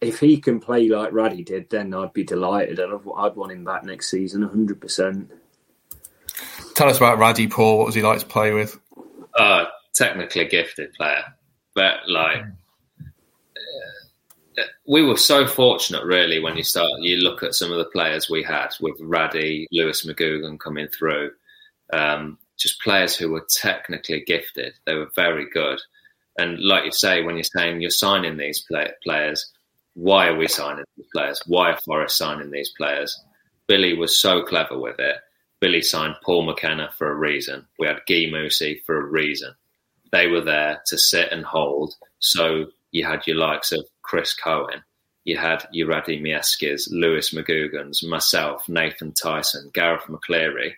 [0.00, 3.52] if he can play like Raddy did, then I'd be delighted, and I'd, I'd want
[3.52, 5.30] him back next season, hundred percent.
[6.74, 7.78] Tell us about Raddy, Paul.
[7.78, 8.78] What was he like to play with?
[9.34, 11.24] Uh, technically gifted player,
[11.74, 12.46] but like uh,
[14.86, 18.28] we were so fortunate, really, when you start you look at some of the players
[18.28, 21.32] we had with Raddy, Lewis McGugan coming through,
[21.92, 24.74] um, just players who were technically gifted.
[24.86, 25.80] They were very good,
[26.38, 29.50] and like you say, when you're saying you're signing these play- players
[29.94, 31.42] why are we signing these players?
[31.46, 33.20] Why are Forest signing these players?
[33.66, 35.16] Billy was so clever with it.
[35.60, 37.66] Billy signed Paul McKenna for a reason.
[37.78, 39.54] We had Guy Moussi for a reason.
[40.10, 41.94] They were there to sit and hold.
[42.18, 44.82] So you had your likes of Chris Cohen,
[45.24, 50.74] you had your Raddy Majewskis, Lewis McGugans, myself, Nathan Tyson, Garath McCleary,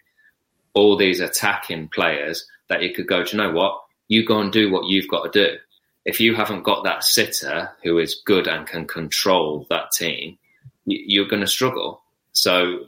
[0.72, 3.80] all these attacking players that you could go, do you know what?
[4.08, 5.58] You go and do what you've got to do
[6.04, 10.38] if you haven't got that sitter who is good and can control that team,
[10.84, 12.02] you're going to struggle.
[12.32, 12.80] So,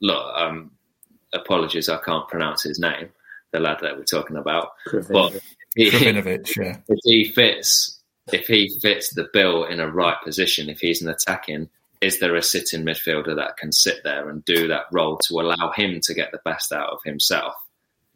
[0.00, 0.72] look, um,
[1.32, 3.08] apologies, I can't pronounce his name,
[3.52, 4.72] the lad that we're talking about.
[5.10, 5.40] But
[5.74, 6.78] he, yeah.
[6.88, 7.97] if he fits,
[8.32, 11.68] if he fits the bill in a right position, if he's an attacking,
[12.00, 15.72] is there a sitting midfielder that can sit there and do that role to allow
[15.74, 17.54] him to get the best out of himself?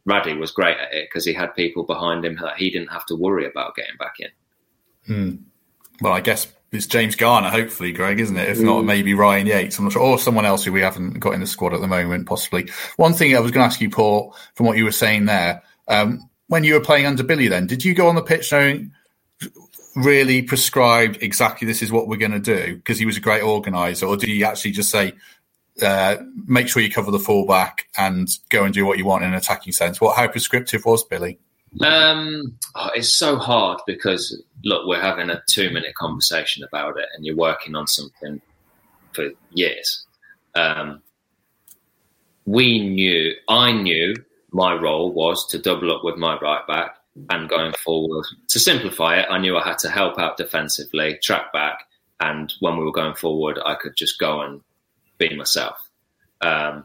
[0.08, 3.06] Raddy was great at it because he had people behind him that he didn't have
[3.06, 4.28] to worry about getting back in.
[5.06, 5.36] Hmm.
[6.00, 8.48] Well, I guess it's James Garner, hopefully, Greg, isn't it?
[8.48, 8.64] If mm.
[8.64, 8.86] not, hmm.
[8.86, 9.78] maybe Ryan Yates.
[9.78, 11.86] I'm not sure, or someone else who we haven't got in the squad at the
[11.86, 12.70] moment, possibly.
[12.96, 15.62] One thing I was going to ask you, Paul, from what you were saying there,
[15.86, 18.92] um, when you were playing under Billy, then did you go on the pitch knowing
[19.94, 23.42] really prescribed exactly this is what we're going to do because he was a great
[23.42, 25.12] organizer, or did he actually just say,
[25.82, 29.30] uh, make sure you cover the fullback and go and do what you want in
[29.30, 30.00] an attacking sense?
[30.00, 31.38] What how prescriptive was Billy?
[31.80, 37.24] Um, oh, it's so hard because look, we're having a two-minute conversation about it, and
[37.24, 38.40] you're working on something
[39.12, 40.06] for years.
[40.54, 41.02] Um,
[42.44, 44.14] we knew, I knew,
[44.50, 46.96] my role was to double up with my right back
[47.30, 48.24] and going forward.
[48.48, 51.84] To simplify it, I knew I had to help out defensively, track back,
[52.20, 54.60] and when we were going forward, I could just go and
[55.18, 55.76] be myself.
[56.40, 56.84] Um,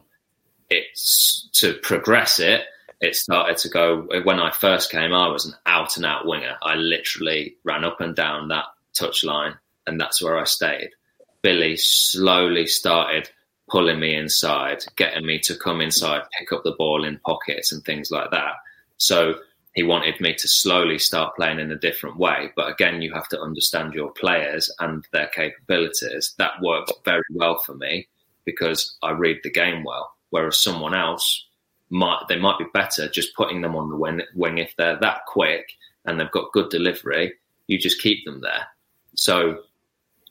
[0.69, 2.65] it's to progress it
[2.99, 4.07] it started to go.
[4.23, 6.57] When I first came, I was an out and out winger.
[6.61, 10.89] I literally ran up and down that touch line, and that's where I stayed.
[11.43, 13.29] Billy slowly started
[13.69, 17.83] pulling me inside, getting me to come inside, pick up the ball in pockets and
[17.83, 18.53] things like that.
[18.97, 19.35] So
[19.77, 22.49] he wanted me to slowly start playing in a different way.
[22.55, 26.33] But again, you have to understand your players and their capabilities.
[26.39, 28.07] That worked very well for me
[28.43, 30.11] because I read the game well.
[30.31, 31.45] Whereas someone else
[31.91, 35.27] might they might be better just putting them on the wing, wing if they're that
[35.27, 35.69] quick
[36.05, 37.33] and they've got good delivery.
[37.67, 38.65] You just keep them there.
[39.13, 39.59] So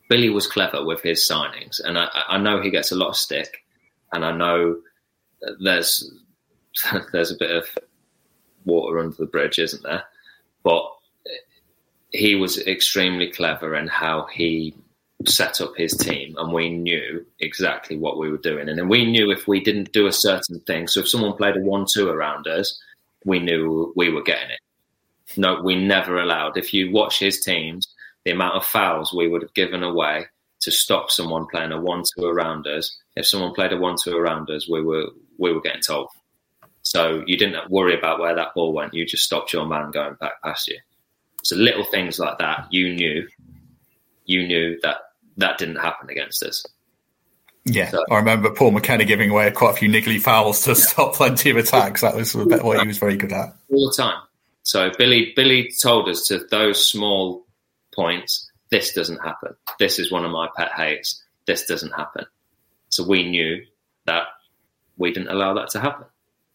[0.08, 3.16] Billy was clever with his signings, and I, I know he gets a lot of
[3.16, 3.58] stick,
[4.12, 4.80] and I know
[5.62, 6.12] there's
[7.12, 7.68] there's a bit of
[8.66, 10.04] water under the bridge, isn't there?
[10.62, 10.84] But
[12.10, 14.74] he was extremely clever in how he
[15.26, 18.68] set up his team and we knew exactly what we were doing.
[18.68, 21.56] And then we knew if we didn't do a certain thing, so if someone played
[21.56, 22.78] a one two around us,
[23.24, 24.60] we knew we were getting it.
[25.36, 26.56] No, we never allowed.
[26.56, 27.88] If you watch his teams,
[28.24, 30.26] the amount of fouls we would have given away
[30.60, 32.96] to stop someone playing a one two around us.
[33.16, 35.06] If someone played a one two around us, we were
[35.38, 36.08] we were getting told.
[36.86, 38.94] So you didn't worry about where that ball went.
[38.94, 40.78] You just stopped your man going back past you.
[41.42, 43.26] So little things like that, you knew.
[44.24, 44.98] You knew that
[45.36, 46.64] that didn't happen against us.
[47.64, 51.14] Yeah, so, I remember Paul McKenna giving away quite a few niggly fouls to stop
[51.14, 52.02] plenty of attacks.
[52.02, 54.22] That was what he was very good at all the time.
[54.62, 57.46] So Billy Billy told us to those small
[57.92, 58.48] points.
[58.70, 59.56] This doesn't happen.
[59.80, 61.20] This is one of my pet hates.
[61.48, 62.26] This doesn't happen.
[62.90, 63.64] So we knew
[64.04, 64.28] that
[64.96, 66.06] we didn't allow that to happen.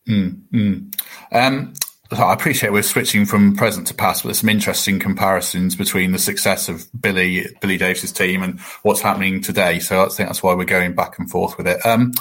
[0.08, 0.96] Mm, mm.
[1.32, 1.74] Um,
[2.12, 6.20] I appreciate we're switching from present to past, but there's some interesting comparisons between the
[6.20, 9.80] success of Billy Billy Davies's team and what's happening today.
[9.80, 11.86] So I think that's why we're going back and forth with it.
[11.86, 12.12] Um,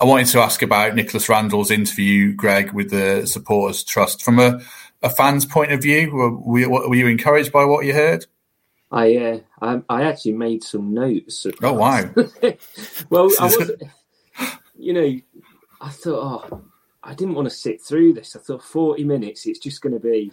[0.00, 4.60] I wanted to ask about Nicholas Randall's interview, Greg, with the Supporters Trust from a
[5.04, 6.10] a fan's point of view?
[6.10, 8.26] Were, were, were you encouraged by what you heard?
[8.90, 11.46] I, uh, I, I actually made some notes.
[11.62, 12.10] Oh wow!
[13.10, 13.70] well, I was,
[14.78, 15.20] you know,
[15.80, 16.64] I thought, oh,
[17.04, 18.34] I didn't want to sit through this.
[18.34, 20.32] I thought forty minutes, it's just going to be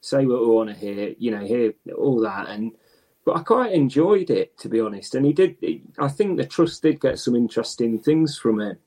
[0.00, 2.72] say what we want to hear, you know, hear all that, and
[3.24, 5.14] but I quite enjoyed it to be honest.
[5.14, 5.56] And he did.
[5.98, 8.78] I think the trust did get some interesting things from it.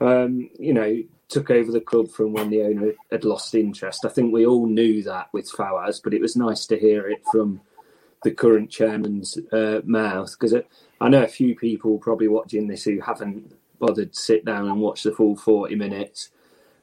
[0.00, 4.04] Um, you know, took over the club from when the owner had lost interest.
[4.04, 7.22] I think we all knew that with Fawaz, but it was nice to hear it
[7.30, 7.60] from
[8.22, 10.54] the current chairman's uh, mouth because
[11.00, 14.80] I know a few people probably watching this who haven't bothered to sit down and
[14.80, 16.30] watch the full 40 minutes.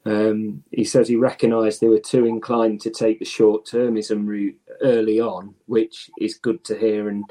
[0.06, 4.60] Um, he says he recognised they were too inclined to take the short termism route
[4.82, 7.10] early on, which is good to hear.
[7.10, 7.26] And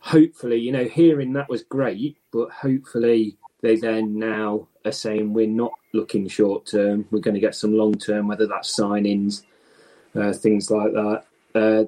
[0.00, 5.46] hopefully, you know, hearing that was great, but hopefully they then now are saying we're
[5.46, 7.06] not looking short term.
[7.10, 9.42] We're going to get some long term, whether that's signings,
[10.14, 11.24] uh, things like that.
[11.54, 11.84] Uh,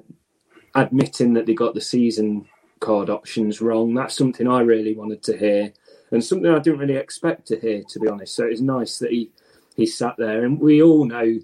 [0.75, 2.47] admitting that they got the season
[2.79, 3.93] card options wrong.
[3.93, 5.71] That's something I really wanted to hear,
[6.11, 8.35] and something I didn't really expect to hear, to be honest.
[8.35, 9.29] So it's nice that he
[9.75, 11.39] he sat there, and we all know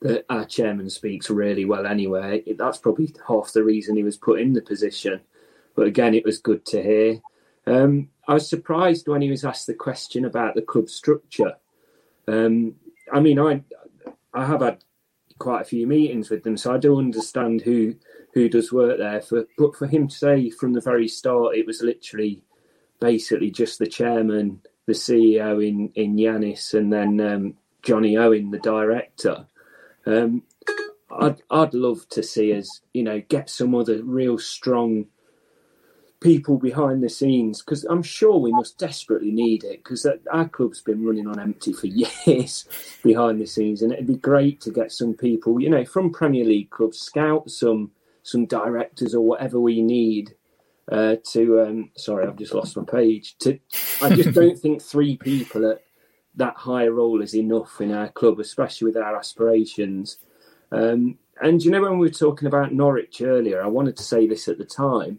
[0.00, 2.42] that our chairman speaks really well anyway.
[2.56, 5.20] That's probably half the reason he was put in the position.
[5.74, 7.20] But again, it was good to hear.
[7.66, 11.56] Um, I was surprised when he was asked the question about the club structure.
[12.26, 12.76] Um,
[13.12, 13.62] I mean, I
[14.32, 14.84] I have had
[15.38, 17.94] quite a few meetings with them, so I do understand who
[18.32, 19.20] who does work there.
[19.20, 22.42] For but for him to say from the very start, it was literally
[23.00, 28.58] basically just the chairman, the CEO in in Yanis, and then um, Johnny Owen, the
[28.58, 29.46] director.
[30.06, 30.42] Um,
[31.10, 35.06] I'd I'd love to see us, you know, get some other real strong
[36.20, 40.82] people behind the scenes because I'm sure we must desperately need it because our club's
[40.82, 41.86] been running on empty for
[42.26, 42.66] years
[43.02, 46.44] behind the scenes, and it'd be great to get some people, you know, from Premier
[46.44, 47.90] League clubs, scout some
[48.22, 50.34] some directors or whatever we need
[50.92, 51.62] uh, to.
[51.62, 53.36] Um, sorry, I've just lost my page.
[53.38, 53.58] To
[54.02, 55.82] I just don't think three people at
[56.40, 60.18] that high role is enough in our club, especially with our aspirations.
[60.72, 64.26] Um, and you know, when we were talking about Norwich earlier, I wanted to say
[64.26, 65.18] this at the time.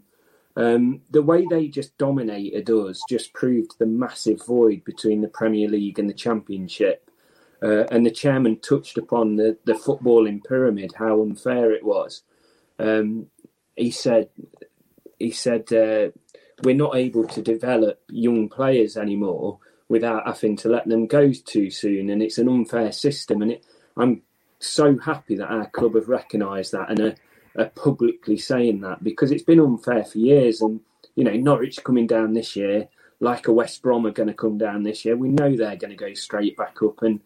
[0.55, 5.69] Um, the way they just dominated us just proved the massive void between the Premier
[5.69, 7.09] League and the Championship.
[7.63, 12.24] Uh, and the chairman touched upon the, the footballing pyramid, how unfair it was.
[12.80, 13.28] Um,
[13.76, 14.30] he said,
[15.19, 16.09] he said, uh,
[16.63, 19.59] we're not able to develop young players anymore
[19.91, 23.41] without having to let them go too soon, and it's an unfair system.
[23.41, 23.65] And it,
[23.97, 24.21] I'm
[24.57, 27.15] so happy that our club have recognised that and are,
[27.57, 30.61] are, publicly saying that because it's been unfair for years.
[30.61, 30.79] And
[31.15, 32.87] you know, Norwich coming down this year,
[33.19, 35.17] like a West Brom are going to come down this year.
[35.17, 37.19] We know they're going to go straight back up, and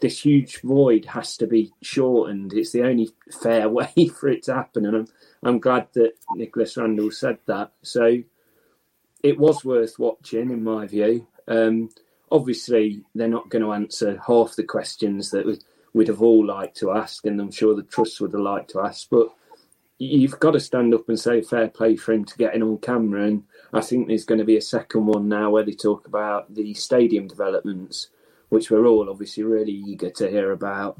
[0.00, 2.54] this huge void has to be shortened.
[2.54, 3.10] It's the only
[3.42, 5.06] fair way for it to happen, and I'm
[5.42, 7.72] I'm glad that Nicholas Randall said that.
[7.82, 8.22] So
[9.22, 11.26] it was worth watching, in my view.
[11.48, 11.90] Um,
[12.30, 15.58] obviously, they're not going to answer half the questions that we,
[15.94, 18.82] would have all liked to ask, and I'm sure the trust would have liked to
[18.82, 19.08] ask.
[19.10, 19.28] But
[19.98, 22.78] you've got to stand up and say fair play for him to get in on
[22.78, 23.26] camera.
[23.26, 26.54] And I think there's going to be a second one now where they talk about
[26.54, 28.08] the stadium developments
[28.48, 30.98] which we're all obviously really eager to hear about.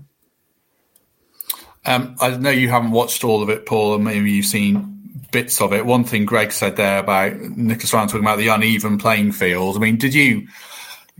[1.86, 4.97] Um, I know you haven't watched all of it, Paul, and maybe you've seen
[5.30, 5.86] bits of it.
[5.86, 9.76] One thing Greg said there about Nicholas Randall talking about the uneven playing field.
[9.76, 10.48] I mean, did you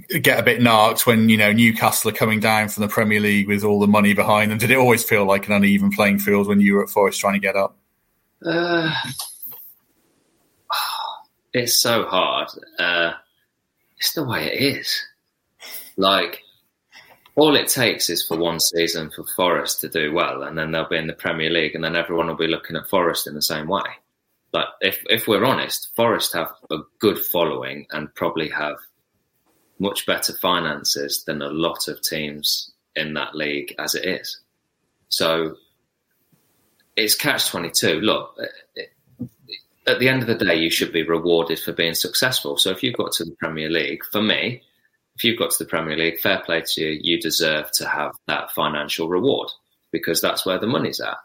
[0.09, 3.49] get a bit narked when you know Newcastle are coming down from the Premier League
[3.49, 4.59] with all the money behind them?
[4.59, 7.34] Did it always feel like an uneven playing field when you were at Forest trying
[7.34, 7.76] to get up?
[8.44, 8.92] Uh,
[11.53, 12.49] it's so hard.
[12.78, 13.12] Uh,
[13.99, 15.05] it's the way it is.
[15.96, 16.42] Like,
[17.39, 20.89] all it takes is for one season for Forest to do well, and then they'll
[20.89, 23.43] be in the Premier League, and then everyone will be looking at Forest in the
[23.43, 23.84] same way.
[24.51, 28.76] But if if we're honest, Forest have a good following and probably have
[29.78, 34.41] much better finances than a lot of teams in that league as it is.
[35.09, 35.57] So
[36.97, 38.01] it's catch twenty two.
[38.01, 38.36] Look,
[39.86, 42.57] at the end of the day, you should be rewarded for being successful.
[42.57, 44.62] So if you've got to the Premier League, for me,
[45.19, 47.01] if you've got to the Premier League, fair play to you.
[47.03, 49.51] You deserve to have that financial reward
[49.91, 51.16] because that's where the money's at.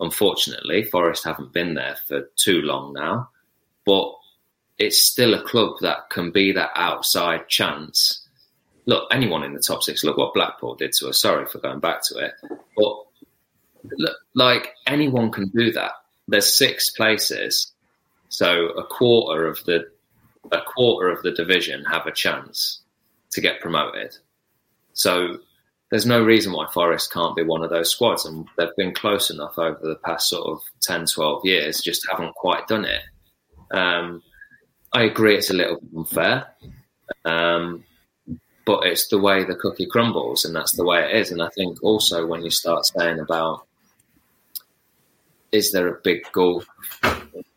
[0.00, 3.28] Unfortunately, Forest haven't been there for too long now,
[3.86, 4.12] but
[4.76, 8.26] it's still a club that can be that outside chance.
[8.86, 11.20] Look, anyone in the top six, look what Blackpool did to us.
[11.20, 12.32] Sorry for going back to it,
[12.76, 13.04] but
[13.98, 15.92] look, like anyone can do that.
[16.26, 17.72] There's six places,
[18.30, 19.88] so a quarter of the
[20.50, 22.82] a quarter of the division have a chance
[23.38, 24.16] to get promoted.
[24.94, 25.38] So
[25.90, 29.30] there's no reason why Forest can't be one of those squads, and they've been close
[29.30, 33.02] enough over the past sort of 10, 12 years, just haven't quite done it.
[33.70, 34.22] Um,
[34.92, 36.48] I agree it's a little unfair,
[37.24, 37.84] um,
[38.66, 41.30] but it's the way the cookie crumbles, and that's the way it is.
[41.30, 43.66] And I think also when you start saying about
[45.52, 46.64] is there a big goal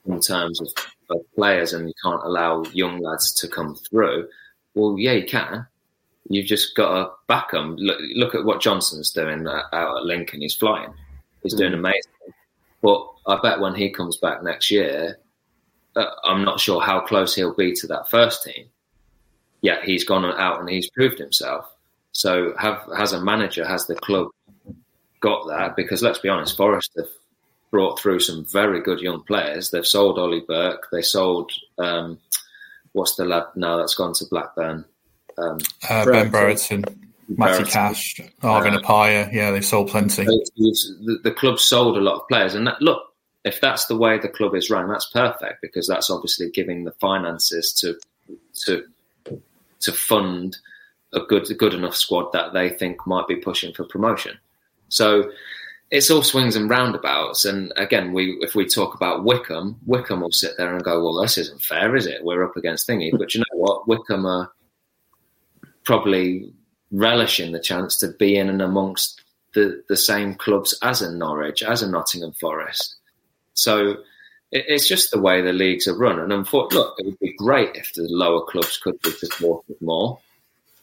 [0.06, 0.68] in terms of,
[1.10, 4.30] of players, and you can't allow young lads to come through?
[4.76, 5.66] Well, yeah, you can
[6.30, 7.76] You've just got to back them.
[7.78, 10.42] Look, look at what Johnson's doing out at Lincoln.
[10.42, 10.94] He's flying.
[11.44, 11.80] He's doing mm.
[11.80, 12.12] amazing.
[12.82, 15.20] But I bet when he comes back next year,
[15.96, 18.68] uh, I'm not sure how close he'll be to that first team.
[19.62, 21.66] Yet he's gone out and he's proved himself.
[22.14, 24.30] So, have has a manager, has the club
[25.20, 25.76] got that?
[25.76, 27.08] Because let's be honest, Forest have
[27.70, 29.70] brought through some very good young players.
[29.70, 30.88] They've sold Ollie Burke.
[30.92, 32.20] They sold um,
[32.92, 34.86] what's the lad now that's gone to Blackburn?
[35.38, 35.60] Um,
[35.90, 36.84] uh, Ben Brereton,
[37.30, 39.32] Matty Cash, Arvin uh, Appiah.
[39.32, 40.26] Yeah, they sold plenty.
[40.26, 43.02] The, the, club sold a lot of players, and that, look,
[43.44, 46.92] if that's the way the club is run, that's perfect because that's obviously giving the
[46.94, 48.00] finances to
[48.66, 48.86] to
[49.80, 50.58] to fund
[51.14, 54.38] a good a good enough squad that they think might be pushing for promotion.
[54.90, 55.32] So
[55.90, 57.46] it's all swings and roundabouts.
[57.46, 61.22] And again, we if we talk about Wycombe, Wycombe will sit there and go, "Well,
[61.22, 62.24] this isn't fair, is it?
[62.24, 63.88] We're up against thingy." But you know what?
[63.88, 64.52] Wycombe are
[65.84, 66.54] probably
[66.92, 69.22] relishing the chance to be in and amongst
[69.54, 72.96] the, the same clubs as a Norwich, as a Nottingham Forest.
[73.54, 73.92] So
[74.52, 76.20] it, it's just the way the leagues are run.
[76.20, 80.20] And thought, look, it would be great if the lower clubs could be supported more.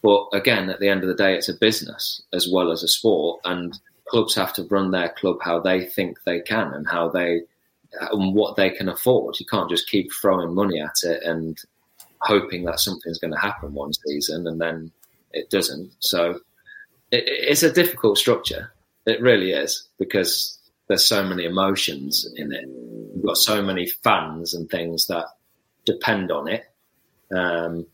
[0.02, 2.88] But again, at the end of the day, it's a business as well as a
[2.88, 3.78] sport, and
[4.08, 7.42] clubs have to run their club how they think they can and how they
[8.00, 9.40] and what they can afford.
[9.40, 11.58] You can't just keep throwing money at it and
[12.20, 14.90] hoping that something's going to happen one season and then
[15.32, 15.92] it doesn't.
[16.00, 16.40] So
[17.10, 18.72] it, it's a difficult structure.
[19.06, 20.58] It really is because
[20.88, 22.64] there's so many emotions in it.
[23.14, 25.26] You've got so many fans and things that
[25.84, 26.64] depend on it.
[27.34, 27.86] Um,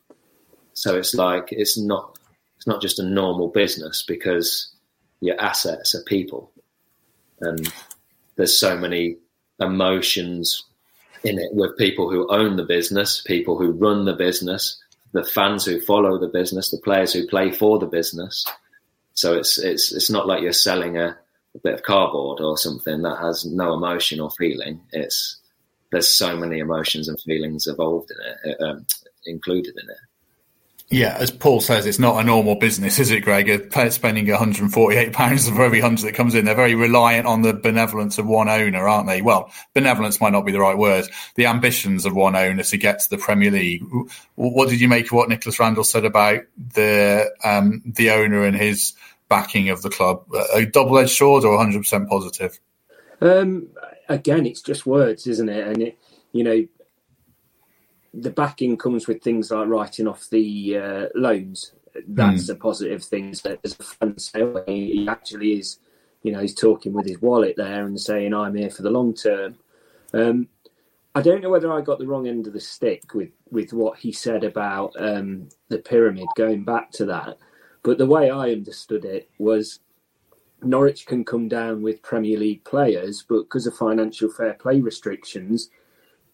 [0.73, 2.19] so it's like it's not
[2.57, 4.73] it's not just a normal business because
[5.21, 6.53] your assets are people,
[7.41, 7.73] and
[8.37, 9.17] there's so many
[9.61, 10.65] emotions
[11.25, 14.81] in it with people who own the business, people who run the business,
[15.13, 18.45] the fans who follow the business, the players who play for the business.
[19.15, 21.17] So it's it's it's not like you're selling a,
[21.55, 24.81] a bit of cardboard or something that has no emotion or feeling.
[24.93, 25.41] It's
[25.93, 28.87] there's so many emotions and feelings involved in it, um,
[29.27, 29.97] included in it.
[30.95, 33.49] Yeah, as Paul says, it's not a normal business, is it, Greg?
[33.91, 36.45] Spending £148 for every hundred that comes in.
[36.45, 39.21] They're very reliant on the benevolence of one owner, aren't they?
[39.21, 41.09] Well, benevolence might not be the right word.
[41.35, 43.83] The ambitions of one owner to get to the Premier League.
[44.37, 48.57] What did you make of what Nicholas Randall said about the um, the owner and
[48.57, 48.93] his
[49.29, 50.25] backing of the club?
[50.55, 52.61] A double edged sword or 100% positive?
[53.21, 53.67] Um,
[54.09, 55.67] again, it's just words, isn't it?
[55.67, 55.99] And it,
[56.31, 56.69] you know,
[58.17, 61.73] the backing comes with things like writing off the uh, loans.
[62.07, 62.51] That's mm.
[62.51, 63.35] a positive thing.
[63.35, 65.79] So as a fan sale, he actually is,
[66.23, 69.15] you know, he's talking with his wallet there and saying, "I'm here for the long
[69.15, 69.57] term."
[70.13, 70.49] Um,
[71.15, 73.99] I don't know whether I got the wrong end of the stick with with what
[73.99, 76.27] he said about um, the pyramid.
[76.37, 77.39] Going back to that,
[77.83, 79.81] but the way I understood it was
[80.63, 85.71] Norwich can come down with Premier League players, but because of financial fair play restrictions,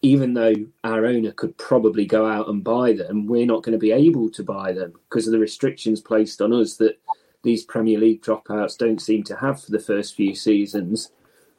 [0.01, 3.79] even though our owner could probably go out and buy them, we're not going to
[3.79, 6.99] be able to buy them because of the restrictions placed on us that
[7.43, 11.11] these Premier League dropouts don't seem to have for the first few seasons.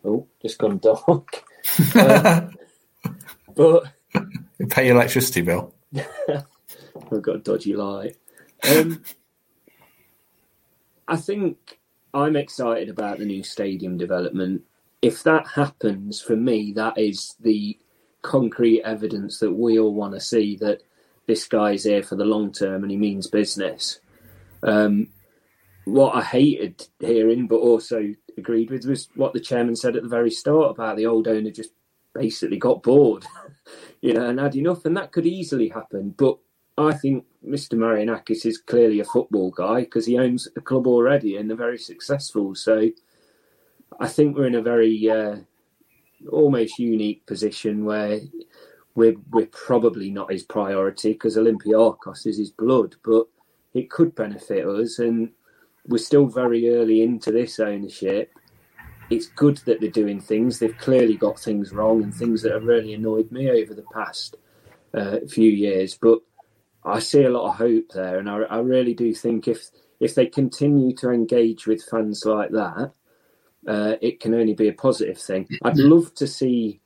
[0.05, 1.45] Oh, just gone dark.
[1.95, 2.49] uh,
[3.55, 3.85] but
[4.59, 5.75] you pay your electricity bill.
[5.97, 8.17] I've got a dodgy light.
[8.69, 9.03] Um,
[11.07, 11.79] I think
[12.15, 14.63] I'm excited about the new stadium development.
[15.01, 17.79] If that happens, for me, that is the
[18.23, 20.83] concrete evidence that we all want to see that
[21.27, 24.01] this guy's here for the long term and he means business.
[24.63, 25.09] Um,
[25.85, 30.09] what I hated hearing, but also agreed with, was what the chairman said at the
[30.09, 31.71] very start about the old owner just
[32.15, 33.25] basically got bored,
[34.01, 36.15] you know, and had enough, and that could easily happen.
[36.17, 36.39] But
[36.79, 37.75] I think Mr.
[37.75, 41.79] Marinakis is clearly a football guy because he owns a club already and they're very
[41.79, 42.55] successful.
[42.55, 42.91] So
[44.01, 45.37] I think we're in a very uh,
[46.31, 48.21] almost unique position where
[48.95, 53.27] we're we're probably not his priority because Olympiacos is his blood, but
[53.75, 55.31] it could benefit us, and
[55.87, 58.33] we're still very early into this ownership.
[59.11, 60.59] It's good that they're doing things.
[60.59, 64.37] They've clearly got things wrong and things that have really annoyed me over the past
[64.95, 66.21] uh, few years, but
[66.85, 69.71] I see a lot of hope there, and I, I really do think if
[70.01, 72.93] if they continue to engage with fans like that,
[73.67, 75.49] uh, it can only be a positive thing.
[75.63, 76.81] I'd love to see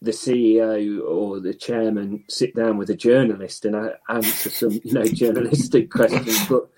[0.00, 4.92] the CEO or the chairman sit down with a journalist and uh, answer some, you
[4.92, 6.46] know, journalistic questions.
[6.46, 6.68] But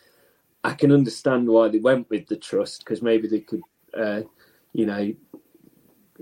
[0.64, 3.62] I can understand why they went with the trust because maybe they could,
[3.96, 4.22] uh,
[4.72, 5.12] you know,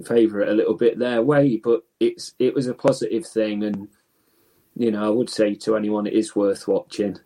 [0.05, 1.57] favour it a little bit their way.
[1.57, 3.89] But it's it was a positive thing, and
[4.77, 7.19] you know, I would say to anyone, it is worth watching.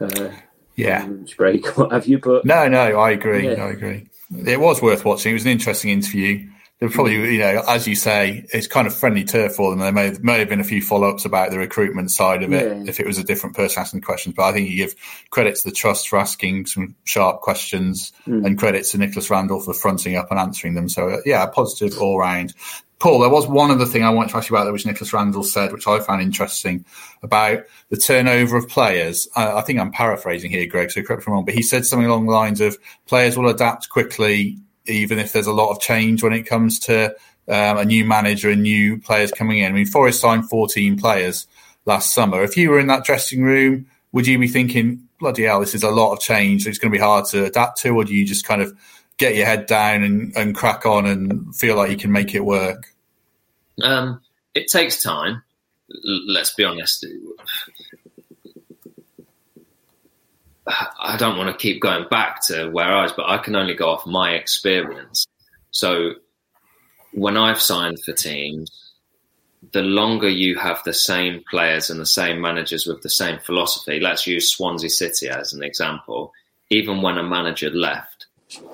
[0.00, 0.30] Uh,
[0.76, 1.06] yeah,
[1.36, 2.18] break, what have you?
[2.18, 3.48] But no, no, I agree.
[3.48, 3.64] Yeah.
[3.64, 4.09] I agree.
[4.30, 5.30] It was worth watching.
[5.30, 6.49] It was an interesting interview
[6.80, 9.80] they're probably, you know, as you say, it's kind of friendly turf for them.
[9.80, 12.66] There may, may have been a few follow ups about the recruitment side of it
[12.66, 12.84] yeah.
[12.88, 14.34] if it was a different person asking questions.
[14.34, 14.94] But I think you give
[15.28, 18.46] credit to the trust for asking some sharp questions mm.
[18.46, 20.88] and credit to Nicholas Randall for fronting up and answering them.
[20.88, 22.54] So, uh, yeah, positive all round.
[22.98, 25.42] Paul, there was one other thing I wanted to ask you about which Nicholas Randall
[25.42, 26.86] said, which I found interesting
[27.22, 29.28] about the turnover of players.
[29.36, 31.62] I, I think I'm paraphrasing here, Greg, so correct me if I'm wrong, but he
[31.62, 35.70] said something along the lines of players will adapt quickly even if there's a lot
[35.70, 37.14] of change when it comes to
[37.48, 39.66] um, a new manager and new players coming in.
[39.66, 41.46] I mean, Forest signed 14 players
[41.84, 42.42] last summer.
[42.42, 45.82] If you were in that dressing room, would you be thinking, bloody hell, this is
[45.82, 46.66] a lot of change.
[46.66, 48.76] It's going to be hard to adapt to, or do you just kind of
[49.18, 52.44] get your head down and, and crack on and feel like you can make it
[52.44, 52.94] work?
[53.82, 54.20] Um,
[54.54, 55.42] it takes time.
[56.04, 57.04] Let's be honest.
[60.98, 63.74] I don't want to keep going back to where I was, but I can only
[63.74, 65.26] go off my experience.
[65.70, 66.14] So
[67.12, 68.70] when I've signed for teams,
[69.72, 74.00] the longer you have the same players and the same managers with the same philosophy,
[74.00, 76.32] let's use Swansea City as an example.
[76.70, 78.26] Even when a manager left,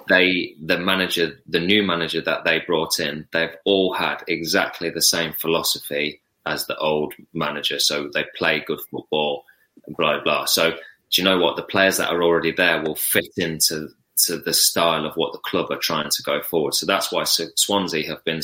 [0.08, 5.02] they the manager, the new manager that they brought in, they've all had exactly the
[5.02, 7.78] same philosophy as the old manager.
[7.78, 9.44] So they play good football,
[9.88, 10.44] blah blah.
[10.44, 10.76] So
[11.16, 11.56] do you know what?
[11.56, 13.88] The players that are already there will fit into
[14.26, 16.74] to the style of what the club are trying to go forward.
[16.74, 18.42] So that's why Swansea have been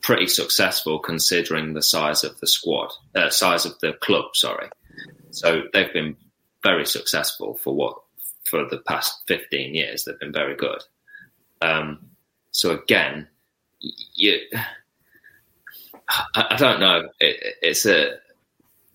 [0.00, 4.26] pretty successful considering the size of the squad, uh, size of the club.
[4.34, 4.68] Sorry,
[5.30, 6.16] so they've been
[6.62, 7.96] very successful for what
[8.44, 10.04] for the past fifteen years.
[10.04, 10.82] They've been very good.
[11.60, 12.10] Um,
[12.52, 13.26] so again,
[14.14, 14.38] you,
[16.08, 17.08] I, I don't know.
[17.18, 18.18] It, it's a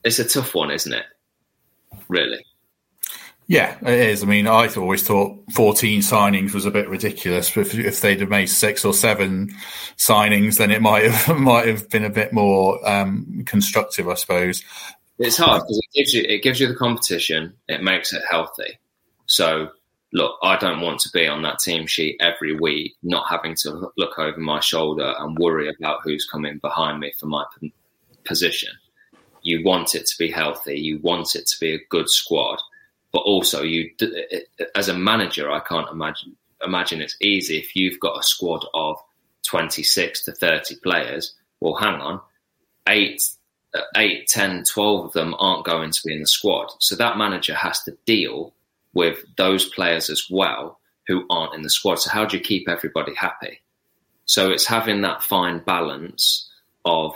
[0.05, 1.05] it's a tough one, isn't it?
[2.07, 2.45] Really.
[3.47, 4.23] Yeah, it is.
[4.23, 7.55] I mean, I always thought 14 signings was a bit ridiculous.
[7.55, 9.55] If, if they'd have made six or seven
[9.95, 14.63] signings, then it might have might have been a bit more um, constructive, I suppose.
[15.17, 17.53] It's hard because it gives you it gives you the competition.
[17.69, 18.79] It makes it healthy.
[19.27, 19.69] So,
[20.11, 23.91] look, I don't want to be on that team sheet every week, not having to
[23.97, 27.45] look over my shoulder and worry about who's coming behind me for my
[28.25, 28.73] position.
[29.41, 30.77] You want it to be healthy.
[30.77, 32.59] You want it to be a good squad
[33.11, 33.89] but also you
[34.75, 36.35] as a manager i can't imagine
[36.65, 38.97] imagine it's easy if you've got a squad of
[39.47, 41.33] 26 to 30 players.
[41.59, 42.21] Well hang on.
[42.87, 43.21] 8
[43.73, 46.69] uh, 8 10 12 of them aren't going to be in the squad.
[46.79, 48.53] So that manager has to deal
[48.93, 51.95] with those players as well who aren't in the squad.
[51.99, 53.61] So how do you keep everybody happy?
[54.25, 56.49] So it's having that fine balance
[56.83, 57.15] of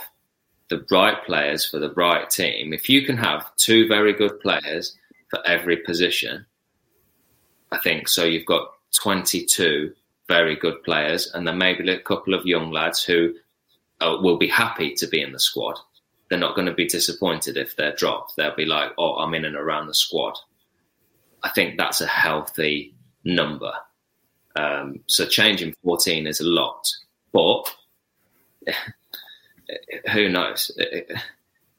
[0.68, 2.72] the right players for the right team.
[2.72, 4.96] If you can have two very good players
[5.32, 6.44] for every position.
[7.70, 8.24] I think so.
[8.24, 8.68] You've got
[9.00, 9.94] 22
[10.28, 13.34] very good players, and then maybe a couple of young lads who
[14.00, 15.78] uh, will be happy to be in the squad.
[16.28, 18.34] They're not going to be disappointed if they're dropped.
[18.36, 20.34] They'll be like, "Oh, I'm in and around the squad."
[21.42, 23.72] I think that's a healthy number.
[24.54, 26.86] Um, so changing 14 is a lot,
[27.32, 27.74] but
[30.12, 30.70] who knows?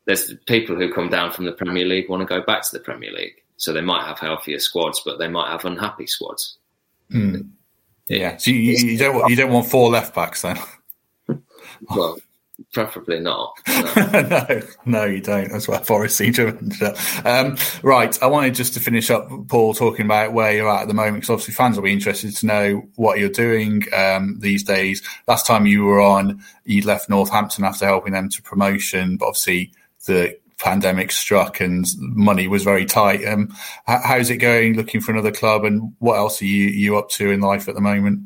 [0.06, 2.84] There's people who come down from the Premier League want to go back to the
[2.84, 3.43] Premier League.
[3.64, 6.58] So they might have healthier squads, but they might have unhappy squads.
[7.10, 7.52] Mm.
[8.10, 8.36] Yeah.
[8.36, 10.60] So you, you, don't want, you don't want four left backs then.
[11.90, 12.20] well,
[12.74, 13.58] preferably not.
[13.66, 14.22] No.
[14.30, 15.50] no, no, you don't.
[15.50, 16.50] That's why Forest seem to
[17.24, 18.22] um, right.
[18.22, 21.22] I wanted just to finish up, Paul, talking about where you're at at the moment,
[21.22, 25.02] because obviously fans will be interested to know what you're doing um, these days.
[25.26, 29.72] Last time you were on, you left Northampton after helping them to promotion, but obviously
[30.06, 33.26] the pandemic struck and money was very tight.
[33.26, 34.76] Um, how's it going?
[34.76, 37.76] Looking for another club, and what else are you you up to in life at
[37.76, 38.22] the moment?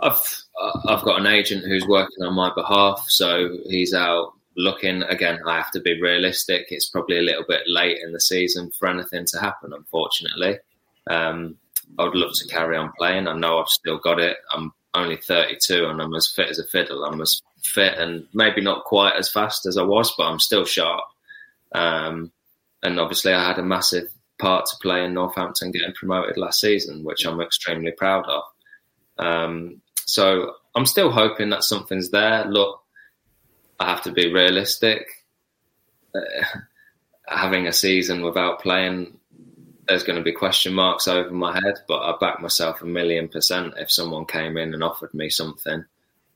[0.00, 0.44] I've
[0.86, 5.02] I've got an agent who's working on my behalf, so he's out looking.
[5.02, 6.66] Again, I have to be realistic.
[6.70, 10.58] It's probably a little bit late in the season for anything to happen, unfortunately.
[11.08, 11.56] Um,
[11.98, 13.28] I would love to carry on playing.
[13.28, 14.38] I know I've still got it.
[14.52, 17.04] I'm only 32 and I'm as fit as a fiddle.
[17.04, 20.64] I'm as fit and maybe not quite as fast as I was, but I'm still
[20.64, 21.04] sharp.
[21.74, 22.32] Um,
[22.82, 24.08] and obviously, I had a massive
[24.38, 28.42] part to play in Northampton getting promoted last season, which I'm extremely proud of.
[29.18, 32.44] Um, so I'm still hoping that something's there.
[32.44, 32.80] Look,
[33.78, 35.06] I have to be realistic.
[36.14, 36.20] Uh,
[37.28, 39.18] having a season without playing,
[39.86, 43.28] there's going to be question marks over my head, but I back myself a million
[43.28, 45.84] percent if someone came in and offered me something.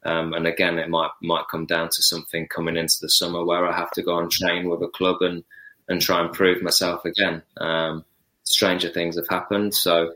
[0.07, 3.67] Um, and again, it might might come down to something coming into the summer where
[3.67, 5.43] I have to go and train with a club and
[5.89, 7.43] and try and prove myself again.
[7.57, 8.05] Um,
[8.45, 10.15] stranger things have happened, so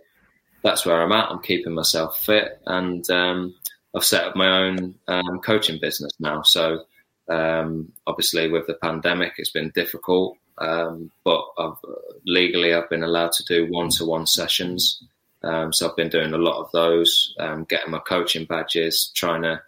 [0.63, 1.31] that's where I'm at.
[1.31, 3.55] I'm keeping myself fit, and um,
[3.95, 6.43] I've set up my own um, coaching business now.
[6.43, 6.85] So
[7.29, 11.79] um, obviously, with the pandemic, it's been difficult, um, but I've,
[12.25, 15.03] legally, I've been allowed to do one-to-one sessions.
[15.43, 17.35] So I've been doing a lot of those,
[17.69, 19.63] getting my coaching badges, trying to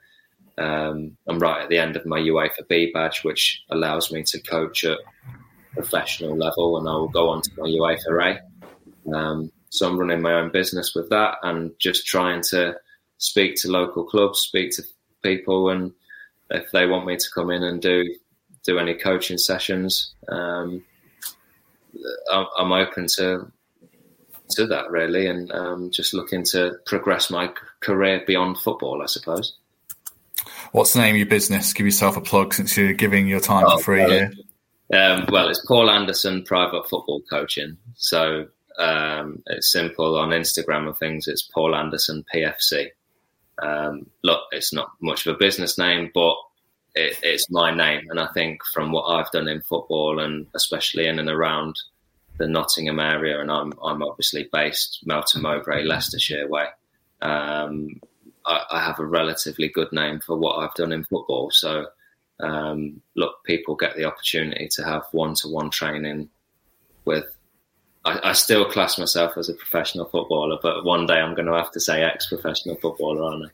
[0.59, 4.41] um, I'm right at the end of my UEFA B badge, which allows me to
[4.41, 4.99] coach at
[5.75, 8.41] professional level, and I will go on to my UEFA
[9.07, 9.15] A.
[9.15, 12.77] Um, so I'm running my own business with that, and just trying to
[13.19, 14.83] speak to local clubs, speak to
[15.23, 15.93] people, and
[16.51, 18.15] if they want me to come in and do
[18.65, 20.85] do any coaching sessions, um,
[22.31, 23.51] I'm open to
[24.51, 27.51] to that really, and um, just looking to progress my
[27.81, 29.57] career beyond football, I suppose.
[30.73, 31.75] What's the name of your business?
[31.75, 34.33] Give yourself a plug since you're giving your time oh, for free here.
[34.93, 37.77] Um, well, it's Paul Anderson Private Football Coaching.
[37.97, 38.47] So
[38.79, 41.29] um, it's simple on Instagram and things.
[41.29, 42.89] It's Paul Anderson PFC.
[43.63, 46.37] Um, look, it's not much of a business name, but
[46.95, 48.07] it, it's my name.
[48.09, 51.77] And I think from what I've done in football and especially in and around
[52.39, 56.67] the Nottingham area, and I'm, I'm obviously based Melton Mowbray, Leicestershire way.
[57.21, 58.01] Um,
[58.47, 61.51] I, I, have a relatively good name for what I've done in football.
[61.51, 61.87] So,
[62.41, 66.29] um, look, people get the opportunity to have one to one training
[67.05, 67.25] with.
[68.05, 71.55] I, I, still class myself as a professional footballer, but one day I'm going to
[71.55, 73.53] have to say ex professional footballer, aren't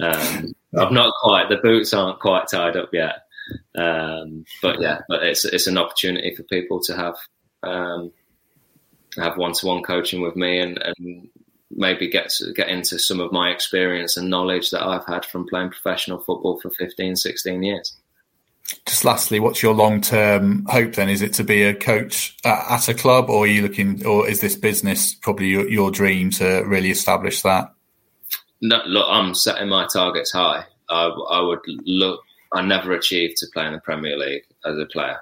[0.00, 0.06] I?
[0.06, 3.22] Um, I'm not quite, the boots aren't quite tied up yet.
[3.74, 7.16] Um, but yeah, but it's, it's an opportunity for people to have
[7.62, 8.12] um,
[9.16, 11.28] have one to one coaching with me and, and
[11.70, 15.46] maybe get to, get into some of my experience and knowledge that I've had from
[15.46, 17.96] playing professional football for 15, 16 years.
[18.86, 21.08] Just lastly, what's your long term hope then?
[21.08, 24.40] Is it to be a coach at a club, or are you looking, or is
[24.40, 27.72] this business probably your, your dream to really establish that?
[28.60, 30.64] No, look, I'm setting my targets high.
[30.90, 32.20] I, I would look.
[32.52, 35.18] I never achieved to play in the Premier League as a player,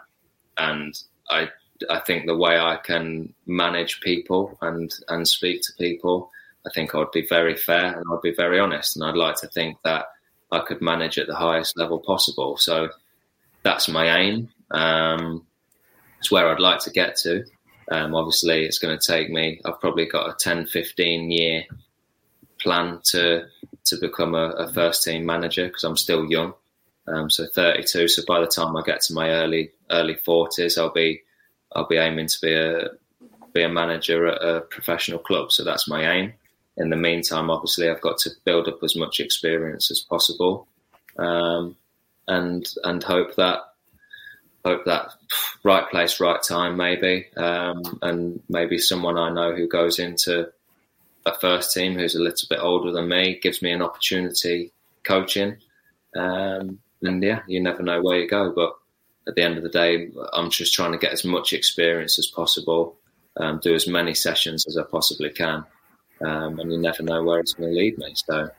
[0.56, 1.48] and I
[1.88, 6.32] I think the way I can manage people and and speak to people
[6.66, 8.96] I think I'd be very fair and I'd be very honest.
[8.96, 10.06] And I'd like to think that
[10.50, 12.56] I could manage at the highest level possible.
[12.56, 12.90] So
[13.62, 14.48] that's my aim.
[14.70, 15.46] Um,
[16.18, 17.44] it's where I'd like to get to.
[17.90, 21.64] Um, obviously, it's going to take me, I've probably got a 10, 15 year
[22.58, 23.46] plan to
[23.84, 26.54] to become a, a first team manager because I'm still young.
[27.06, 28.08] Um, so 32.
[28.08, 31.22] So by the time I get to my early early 40s, I'll be
[31.72, 32.88] I'll be aiming to be a
[33.52, 35.52] be a manager at a professional club.
[35.52, 36.32] So that's my aim
[36.76, 40.68] in the meantime, obviously, I've got to build up as much experience as possible,
[41.18, 41.76] um,
[42.28, 43.60] and and hope that
[44.64, 45.10] hope that
[45.62, 50.50] right place, right time, maybe, um, and maybe someone I know who goes into
[51.24, 54.72] a first team who's a little bit older than me gives me an opportunity
[55.04, 55.56] coaching.
[56.16, 58.74] Um, and yeah, you never know where you go, but
[59.28, 62.26] at the end of the day, I'm just trying to get as much experience as
[62.26, 62.96] possible,
[63.36, 65.64] um, do as many sessions as I possibly can,
[66.20, 68.14] um, and you never know where it's going to lead me.
[68.14, 68.50] So,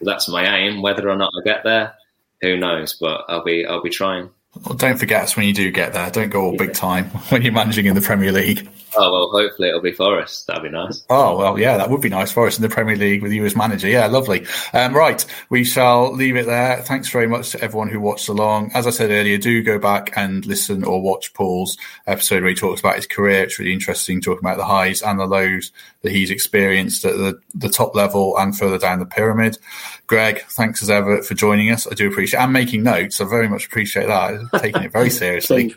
[0.00, 0.82] that's my aim.
[0.82, 1.94] Whether or not I get there,
[2.40, 2.94] who knows?
[2.94, 4.30] But I'll be I'll be trying.
[4.64, 6.10] Well, don't forget us when you do get there.
[6.10, 6.66] Don't go all yeah.
[6.66, 8.68] big time when you're managing in the Premier League.
[8.96, 10.46] Oh well, hopefully it'll be Forest.
[10.46, 11.04] That'd be nice.
[11.10, 12.32] Oh well, yeah, that would be nice.
[12.32, 13.88] Forest in the Premier League with you as manager.
[13.88, 14.46] Yeah, lovely.
[14.72, 16.82] Um, right, we shall leave it there.
[16.82, 18.70] Thanks very much to everyone who watched along.
[18.74, 21.76] As I said earlier, do go back and listen or watch Paul's
[22.06, 23.44] episode where he talks about his career.
[23.44, 25.72] It's really interesting talking about the highs and the lows
[26.02, 29.58] that he's experienced at the, the top level and further down the pyramid.
[30.06, 31.86] Greg, thanks as ever for joining us.
[31.90, 33.20] I do appreciate and making notes.
[33.20, 34.40] I very much appreciate that.
[34.60, 35.74] Taking it very seriously.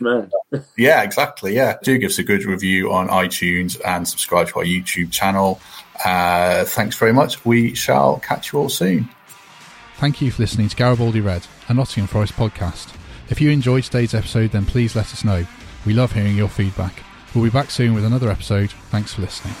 [0.76, 1.54] yeah, exactly.
[1.54, 5.60] Yeah, do give us a good review on iTunes and subscribe to our YouTube channel.
[6.04, 7.44] Uh, thanks very much.
[7.44, 9.08] We shall catch you all soon.
[9.96, 12.94] Thank you for listening to Garibaldi Red, a Nottingham Forest podcast.
[13.28, 15.46] If you enjoyed today's episode, then please let us know.
[15.84, 17.02] We love hearing your feedback.
[17.34, 18.70] We'll be back soon with another episode.
[18.90, 19.54] Thanks for listening.